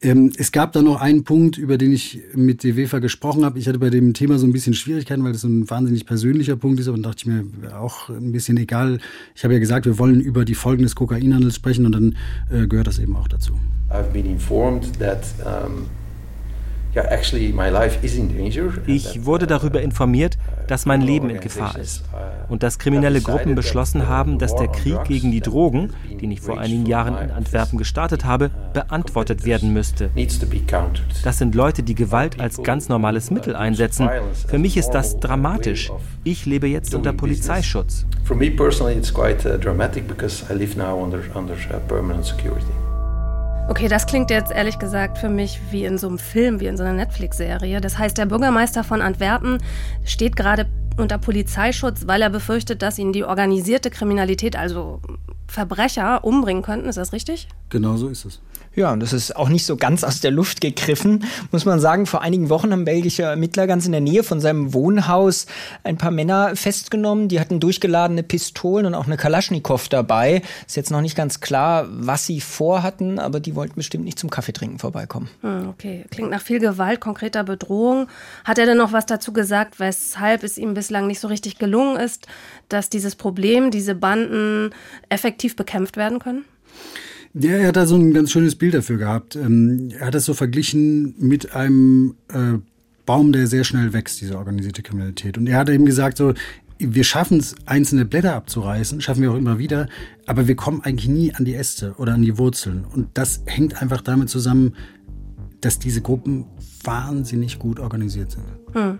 Ähm, 0.00 0.32
es 0.36 0.52
gab 0.52 0.72
da 0.72 0.82
noch 0.82 1.00
einen 1.00 1.24
Punkt, 1.24 1.58
über 1.58 1.76
den 1.76 1.92
ich 1.92 2.20
mit 2.34 2.62
DWFA 2.62 3.00
gesprochen 3.00 3.44
habe. 3.44 3.58
Ich 3.58 3.66
hatte 3.66 3.80
bei 3.80 3.90
dem 3.90 4.14
Thema 4.14 4.38
so 4.38 4.46
ein 4.46 4.52
bisschen 4.52 4.74
Schwierigkeiten, 4.74 5.24
weil 5.24 5.32
das 5.32 5.40
so 5.40 5.48
ein 5.48 5.68
wahnsinnig 5.68 6.06
persönlicher 6.06 6.56
Punkt 6.56 6.78
ist. 6.78 6.86
Aber 6.86 6.96
dann 6.96 7.02
dachte 7.02 7.18
ich 7.18 7.26
mir 7.26 7.80
auch 7.80 8.08
ein 8.08 8.30
bisschen 8.30 8.56
egal. 8.58 8.98
Ich 9.34 9.42
habe 9.42 9.54
ja 9.54 9.60
gesagt, 9.60 9.86
wir 9.86 9.98
wollen 9.98 10.20
über 10.20 10.44
die 10.44 10.54
Folgen 10.54 10.84
des 10.84 10.94
Kokainhandels 10.94 11.56
sprechen 11.56 11.84
und 11.84 11.92
dann 11.92 12.16
äh, 12.50 12.68
gehört 12.68 12.86
das 12.86 12.98
eben 13.00 13.16
auch 13.16 13.26
dazu. 13.26 13.54
I've 13.90 14.12
been 14.12 14.26
informed 14.26 14.98
that 15.00 15.24
um 15.44 15.86
ich 18.86 19.24
wurde 19.24 19.46
darüber 19.46 19.80
informiert, 19.80 20.38
dass 20.66 20.86
mein 20.86 21.00
Leben 21.00 21.30
in 21.30 21.40
Gefahr 21.40 21.78
ist 21.78 22.04
und 22.48 22.62
dass 22.62 22.78
kriminelle 22.78 23.20
Gruppen 23.20 23.54
beschlossen 23.54 24.08
haben, 24.08 24.38
dass 24.38 24.54
der 24.54 24.68
Krieg 24.68 25.04
gegen 25.04 25.30
die 25.30 25.40
Drogen, 25.40 25.92
den 26.20 26.30
ich 26.30 26.40
vor 26.40 26.58
einigen 26.58 26.86
Jahren 26.86 27.16
in 27.18 27.30
Antwerpen 27.30 27.78
gestartet 27.78 28.24
habe, 28.24 28.50
beantwortet 28.72 29.44
werden 29.44 29.72
müsste. 29.72 30.10
Das 31.24 31.38
sind 31.38 31.54
Leute, 31.54 31.82
die 31.82 31.94
Gewalt 31.94 32.40
als 32.40 32.62
ganz 32.62 32.88
normales 32.88 33.30
Mittel 33.30 33.56
einsetzen. 33.56 34.08
Für 34.46 34.58
mich 34.58 34.76
ist 34.76 34.90
das 34.90 35.18
dramatisch. 35.20 35.90
Ich 36.24 36.46
lebe 36.46 36.66
jetzt 36.66 36.94
unter 36.94 37.12
Polizeischutz. 37.12 38.06
For 38.24 38.36
me 38.36 38.50
personally 38.50 38.94
it's 38.94 39.12
quite 39.12 39.46
uh, 39.46 39.56
dramatic 39.56 40.06
because 40.06 40.44
I 40.50 40.54
live 40.54 40.76
now 40.76 41.02
under, 41.02 41.22
under 41.34 41.54
uh, 41.54 41.78
permanent 41.88 42.26
security. 42.26 42.87
Okay, 43.68 43.86
das 43.86 44.06
klingt 44.06 44.30
jetzt 44.30 44.50
ehrlich 44.50 44.78
gesagt 44.78 45.18
für 45.18 45.28
mich 45.28 45.60
wie 45.70 45.84
in 45.84 45.98
so 45.98 46.08
einem 46.08 46.18
Film, 46.18 46.58
wie 46.58 46.66
in 46.66 46.78
so 46.78 46.84
einer 46.84 46.94
Netflix-Serie. 46.94 47.82
Das 47.82 47.98
heißt, 47.98 48.16
der 48.16 48.24
Bürgermeister 48.24 48.82
von 48.82 49.02
Antwerpen 49.02 49.58
steht 50.06 50.36
gerade 50.36 50.66
unter 50.96 51.18
Polizeischutz, 51.18 52.06
weil 52.06 52.22
er 52.22 52.30
befürchtet, 52.30 52.80
dass 52.80 52.98
ihn 52.98 53.12
die 53.12 53.24
organisierte 53.24 53.90
Kriminalität, 53.90 54.56
also 54.56 55.02
Verbrecher, 55.46 56.24
umbringen 56.24 56.62
könnten. 56.62 56.88
Ist 56.88 56.96
das 56.96 57.12
richtig? 57.12 57.46
Genau 57.68 57.98
so 57.98 58.08
ist 58.08 58.24
es. 58.24 58.40
Ja, 58.74 58.92
und 58.92 59.00
das 59.00 59.12
ist 59.12 59.34
auch 59.34 59.48
nicht 59.48 59.66
so 59.66 59.76
ganz 59.76 60.04
aus 60.04 60.20
der 60.20 60.30
Luft 60.30 60.60
gegriffen, 60.60 61.24
muss 61.50 61.64
man 61.64 61.80
sagen. 61.80 62.06
Vor 62.06 62.22
einigen 62.22 62.48
Wochen 62.48 62.72
haben 62.72 62.84
belgische 62.84 63.24
Ermittler 63.24 63.66
ganz 63.66 63.86
in 63.86 63.92
der 63.92 64.00
Nähe 64.00 64.22
von 64.22 64.40
seinem 64.40 64.72
Wohnhaus 64.72 65.46
ein 65.84 65.96
paar 65.96 66.10
Männer 66.10 66.54
festgenommen. 66.54 67.28
Die 67.28 67.40
hatten 67.40 67.60
durchgeladene 67.60 68.22
Pistolen 68.22 68.86
und 68.86 68.94
auch 68.94 69.06
eine 69.06 69.16
Kalaschnikow 69.16 69.88
dabei. 69.88 70.42
Ist 70.66 70.76
jetzt 70.76 70.90
noch 70.90 71.00
nicht 71.00 71.16
ganz 71.16 71.40
klar, 71.40 71.86
was 71.90 72.26
sie 72.26 72.40
vorhatten, 72.40 73.18
aber 73.18 73.40
die 73.40 73.54
wollten 73.54 73.74
bestimmt 73.74 74.04
nicht 74.04 74.18
zum 74.18 74.30
Kaffeetrinken 74.30 74.78
vorbeikommen. 74.78 75.28
Hm, 75.40 75.68
okay, 75.70 76.04
klingt 76.10 76.30
nach 76.30 76.42
viel 76.42 76.60
Gewalt, 76.60 77.00
konkreter 77.00 77.44
Bedrohung. 77.44 78.08
Hat 78.44 78.58
er 78.58 78.66
denn 78.66 78.78
noch 78.78 78.92
was 78.92 79.06
dazu 79.06 79.32
gesagt, 79.32 79.80
weshalb 79.80 80.44
es 80.44 80.58
ihm 80.58 80.74
bislang 80.74 81.06
nicht 81.06 81.20
so 81.20 81.28
richtig 81.28 81.58
gelungen 81.58 81.96
ist, 81.96 82.26
dass 82.68 82.90
dieses 82.90 83.16
Problem, 83.16 83.70
diese 83.70 83.94
Banden 83.94 84.70
effektiv 85.08 85.56
bekämpft 85.56 85.96
werden 85.96 86.18
können? 86.18 86.44
Ja, 87.34 87.52
er 87.52 87.68
hat 87.68 87.76
da 87.76 87.86
so 87.86 87.96
ein 87.96 88.12
ganz 88.12 88.30
schönes 88.30 88.56
Bild 88.56 88.74
dafür 88.74 88.96
gehabt. 88.96 89.36
Ähm, 89.36 89.90
er 89.98 90.06
hat 90.06 90.14
das 90.14 90.24
so 90.24 90.34
verglichen 90.34 91.14
mit 91.18 91.54
einem 91.54 92.14
äh, 92.28 92.58
Baum, 93.06 93.32
der 93.32 93.46
sehr 93.46 93.64
schnell 93.64 93.92
wächst, 93.92 94.20
diese 94.20 94.36
organisierte 94.38 94.82
Kriminalität. 94.82 95.38
Und 95.38 95.46
er 95.46 95.58
hat 95.58 95.68
eben 95.68 95.86
gesagt, 95.86 96.18
so, 96.18 96.34
wir 96.78 97.04
schaffen 97.04 97.38
es, 97.38 97.54
einzelne 97.66 98.04
Blätter 98.04 98.34
abzureißen, 98.34 99.00
schaffen 99.00 99.22
wir 99.22 99.32
auch 99.32 99.36
immer 99.36 99.58
wieder, 99.58 99.88
aber 100.26 100.46
wir 100.46 100.56
kommen 100.56 100.82
eigentlich 100.82 101.08
nie 101.08 101.34
an 101.34 101.44
die 101.44 101.54
Äste 101.54 101.94
oder 101.98 102.14
an 102.14 102.22
die 102.22 102.38
Wurzeln. 102.38 102.84
Und 102.84 103.08
das 103.14 103.42
hängt 103.46 103.80
einfach 103.82 104.00
damit 104.00 104.30
zusammen, 104.30 104.74
dass 105.60 105.78
diese 105.78 106.02
Gruppen 106.02 106.46
wahnsinnig 106.88 107.58
gut 107.58 107.80
organisiert 107.80 108.30
sind. 108.30 108.44
Hm. 108.72 108.98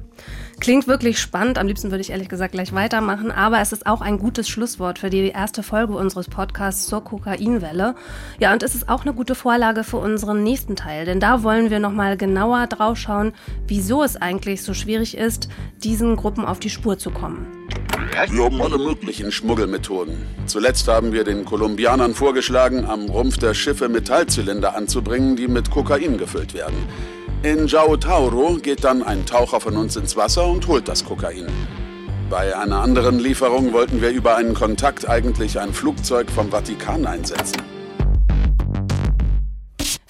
Klingt 0.60 0.86
wirklich 0.86 1.18
spannend. 1.18 1.56
Am 1.56 1.66
liebsten 1.66 1.90
würde 1.90 2.02
ich 2.02 2.10
ehrlich 2.10 2.28
gesagt 2.28 2.52
gleich 2.52 2.74
weitermachen. 2.74 3.30
Aber 3.30 3.60
es 3.60 3.72
ist 3.72 3.86
auch 3.86 4.02
ein 4.02 4.18
gutes 4.18 4.46
Schlusswort 4.46 4.98
für 4.98 5.08
die 5.08 5.28
erste 5.28 5.62
Folge 5.62 5.94
unseres 5.94 6.28
Podcasts 6.28 6.86
zur 6.86 7.02
Kokainwelle. 7.02 7.94
Ja, 8.38 8.52
und 8.52 8.62
es 8.62 8.74
ist 8.74 8.90
auch 8.90 9.02
eine 9.02 9.14
gute 9.14 9.34
Vorlage 9.34 9.84
für 9.84 9.96
unseren 9.96 10.42
nächsten 10.42 10.76
Teil. 10.76 11.06
Denn 11.06 11.18
da 11.18 11.42
wollen 11.42 11.70
wir 11.70 11.78
nochmal 11.78 12.18
genauer 12.18 12.66
drauf 12.66 12.98
schauen, 12.98 13.32
wieso 13.66 14.02
es 14.02 14.16
eigentlich 14.16 14.62
so 14.62 14.74
schwierig 14.74 15.16
ist, 15.16 15.48
diesen 15.82 16.16
Gruppen 16.16 16.44
auf 16.44 16.60
die 16.60 16.70
Spur 16.70 16.98
zu 16.98 17.10
kommen. 17.10 17.46
Wir 18.30 18.44
haben 18.44 18.60
alle 18.60 18.78
möglichen 18.78 19.32
Schmuggelmethoden. 19.32 20.14
Zuletzt 20.46 20.88
haben 20.88 21.12
wir 21.12 21.24
den 21.24 21.44
Kolumbianern 21.44 22.14
vorgeschlagen, 22.14 22.84
am 22.84 23.06
Rumpf 23.06 23.38
der 23.38 23.54
Schiffe 23.54 23.88
Metallzylinder 23.88 24.74
anzubringen, 24.76 25.36
die 25.36 25.48
mit 25.48 25.70
Kokain 25.70 26.18
gefüllt 26.18 26.52
werden. 26.52 26.76
In 27.44 27.68
Jao 27.68 27.96
Tauro 27.96 28.56
geht 28.56 28.82
dann 28.82 29.04
ein 29.04 29.24
Taucher 29.24 29.60
von 29.60 29.76
uns 29.76 29.94
ins 29.94 30.16
Wasser 30.16 30.48
und 30.48 30.66
holt 30.66 30.88
das 30.88 31.04
Kokain. 31.04 31.46
Bei 32.28 32.56
einer 32.56 32.80
anderen 32.80 33.20
Lieferung 33.20 33.72
wollten 33.72 34.02
wir 34.02 34.10
über 34.10 34.34
einen 34.34 34.54
Kontakt 34.54 35.08
eigentlich 35.08 35.60
ein 35.60 35.72
Flugzeug 35.72 36.28
vom 36.32 36.50
Vatikan 36.50 37.06
einsetzen. 37.06 37.77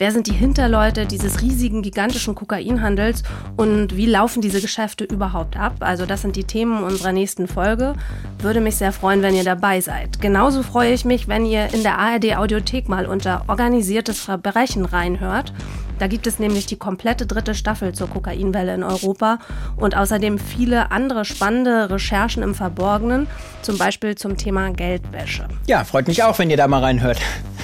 Wer 0.01 0.13
sind 0.13 0.29
die 0.29 0.33
Hinterleute 0.33 1.07
dieses 1.07 1.43
riesigen, 1.43 1.83
gigantischen 1.83 2.37
Kokainhandels 2.37 3.25
und 3.57 3.97
wie 3.97 4.07
laufen 4.07 4.41
diese 4.41 4.61
Geschäfte 4.61 5.03
überhaupt 5.03 5.57
ab? 5.57 5.75
Also 5.81 6.07
das 6.07 6.23
sind 6.23 6.37
die 6.37 6.45
Themen 6.45 6.85
unserer 6.85 7.11
nächsten 7.11 7.49
Folge. 7.49 7.95
Würde 8.39 8.61
mich 8.61 8.77
sehr 8.77 8.93
freuen, 8.93 9.23
wenn 9.23 9.35
ihr 9.35 9.43
dabei 9.43 9.81
seid. 9.81 10.21
Genauso 10.21 10.63
freue 10.63 10.93
ich 10.93 11.05
mich, 11.05 11.27
wenn 11.27 11.45
ihr 11.45 11.75
in 11.75 11.83
der 11.83 11.99
ARD 11.99 12.37
Audiothek 12.37 12.89
mal 12.89 13.07
unter 13.07 13.43
organisiertes 13.49 14.21
Verbrechen 14.21 14.85
reinhört. 14.85 15.53
Da 15.99 16.07
gibt 16.07 16.29
es 16.29 16.39
nämlich 16.39 16.67
die 16.67 16.77
komplette 16.77 17.27
dritte 17.27 17.57
Staffel 17.57 17.93
zur 17.93 18.09
Kokainwelle 18.09 18.77
in 18.77 18.85
Europa 18.85 19.41
und 19.75 19.97
außerdem 19.97 20.39
viele 20.39 20.93
andere 20.93 21.25
spannende 21.25 21.91
Recherchen 21.91 22.45
im 22.45 22.55
Verborgenen, 22.55 23.27
zum 23.63 23.79
Beispiel 23.79 24.15
zum 24.15 24.37
Thema 24.37 24.71
Geldwäsche. 24.71 25.49
Ja, 25.67 25.83
freut 25.83 26.07
mich 26.07 26.23
auch, 26.23 26.39
wenn 26.39 26.51
ihr 26.51 26.57
da 26.57 26.69
mal 26.69 26.85
reinhört. 26.85 27.19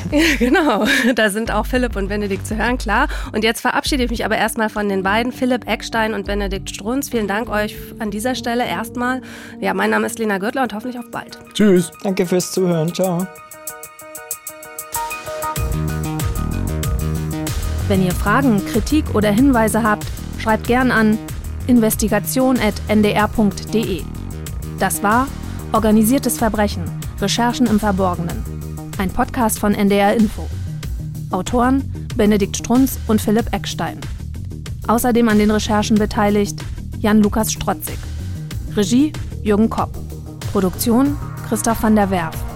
Ja, 0.10 0.36
genau. 0.38 0.84
Da 1.14 1.30
sind 1.30 1.50
auch 1.50 1.66
Philipp 1.66 1.96
und 1.96 2.08
Benedikt 2.08 2.46
zu 2.46 2.56
hören, 2.56 2.78
klar. 2.78 3.08
Und 3.32 3.44
jetzt 3.44 3.60
verabschiede 3.60 4.04
ich 4.04 4.10
mich 4.10 4.24
aber 4.24 4.36
erstmal 4.36 4.68
von 4.68 4.88
den 4.88 5.02
beiden, 5.02 5.32
Philipp 5.32 5.68
Eckstein 5.68 6.14
und 6.14 6.26
Benedikt 6.26 6.70
Strunz. 6.70 7.10
Vielen 7.10 7.28
Dank 7.28 7.48
euch 7.48 7.76
an 7.98 8.10
dieser 8.10 8.34
Stelle 8.34 8.66
erstmal. 8.66 9.20
Ja, 9.60 9.74
mein 9.74 9.90
Name 9.90 10.06
ist 10.06 10.18
Lena 10.18 10.38
Gürtler 10.38 10.62
und 10.62 10.72
hoffentlich 10.72 10.98
auf 10.98 11.10
bald. 11.10 11.38
Tschüss. 11.54 11.90
Danke 12.02 12.26
fürs 12.26 12.52
Zuhören. 12.52 12.92
Ciao. 12.94 13.26
Wenn 17.88 18.04
ihr 18.04 18.12
Fragen, 18.12 18.64
Kritik 18.66 19.14
oder 19.14 19.30
Hinweise 19.30 19.82
habt, 19.82 20.06
schreibt 20.38 20.66
gern 20.66 20.90
an 20.90 21.18
investigation.ndr.de. 21.66 24.02
Das 24.78 25.02
war 25.02 25.28
Organisiertes 25.72 26.38
Verbrechen, 26.38 26.84
Recherchen 27.20 27.66
im 27.66 27.80
Verborgenen 27.80 28.53
ein 28.98 29.10
Podcast 29.10 29.58
von 29.58 29.74
NDR 29.74 30.14
Info. 30.14 30.48
Autoren 31.30 32.08
Benedikt 32.16 32.56
Strunz 32.56 32.98
und 33.08 33.20
Philipp 33.20 33.52
Eckstein. 33.52 33.98
Außerdem 34.86 35.28
an 35.28 35.38
den 35.38 35.50
Recherchen 35.50 35.96
beteiligt 35.96 36.60
Jan-Lukas 36.98 37.52
Strotzig. 37.52 37.98
Regie 38.76 39.12
Jürgen 39.42 39.70
Kopp. 39.70 39.90
Produktion 40.52 41.16
Christoph 41.48 41.82
van 41.82 41.96
der 41.96 42.10
Werf. 42.10 42.53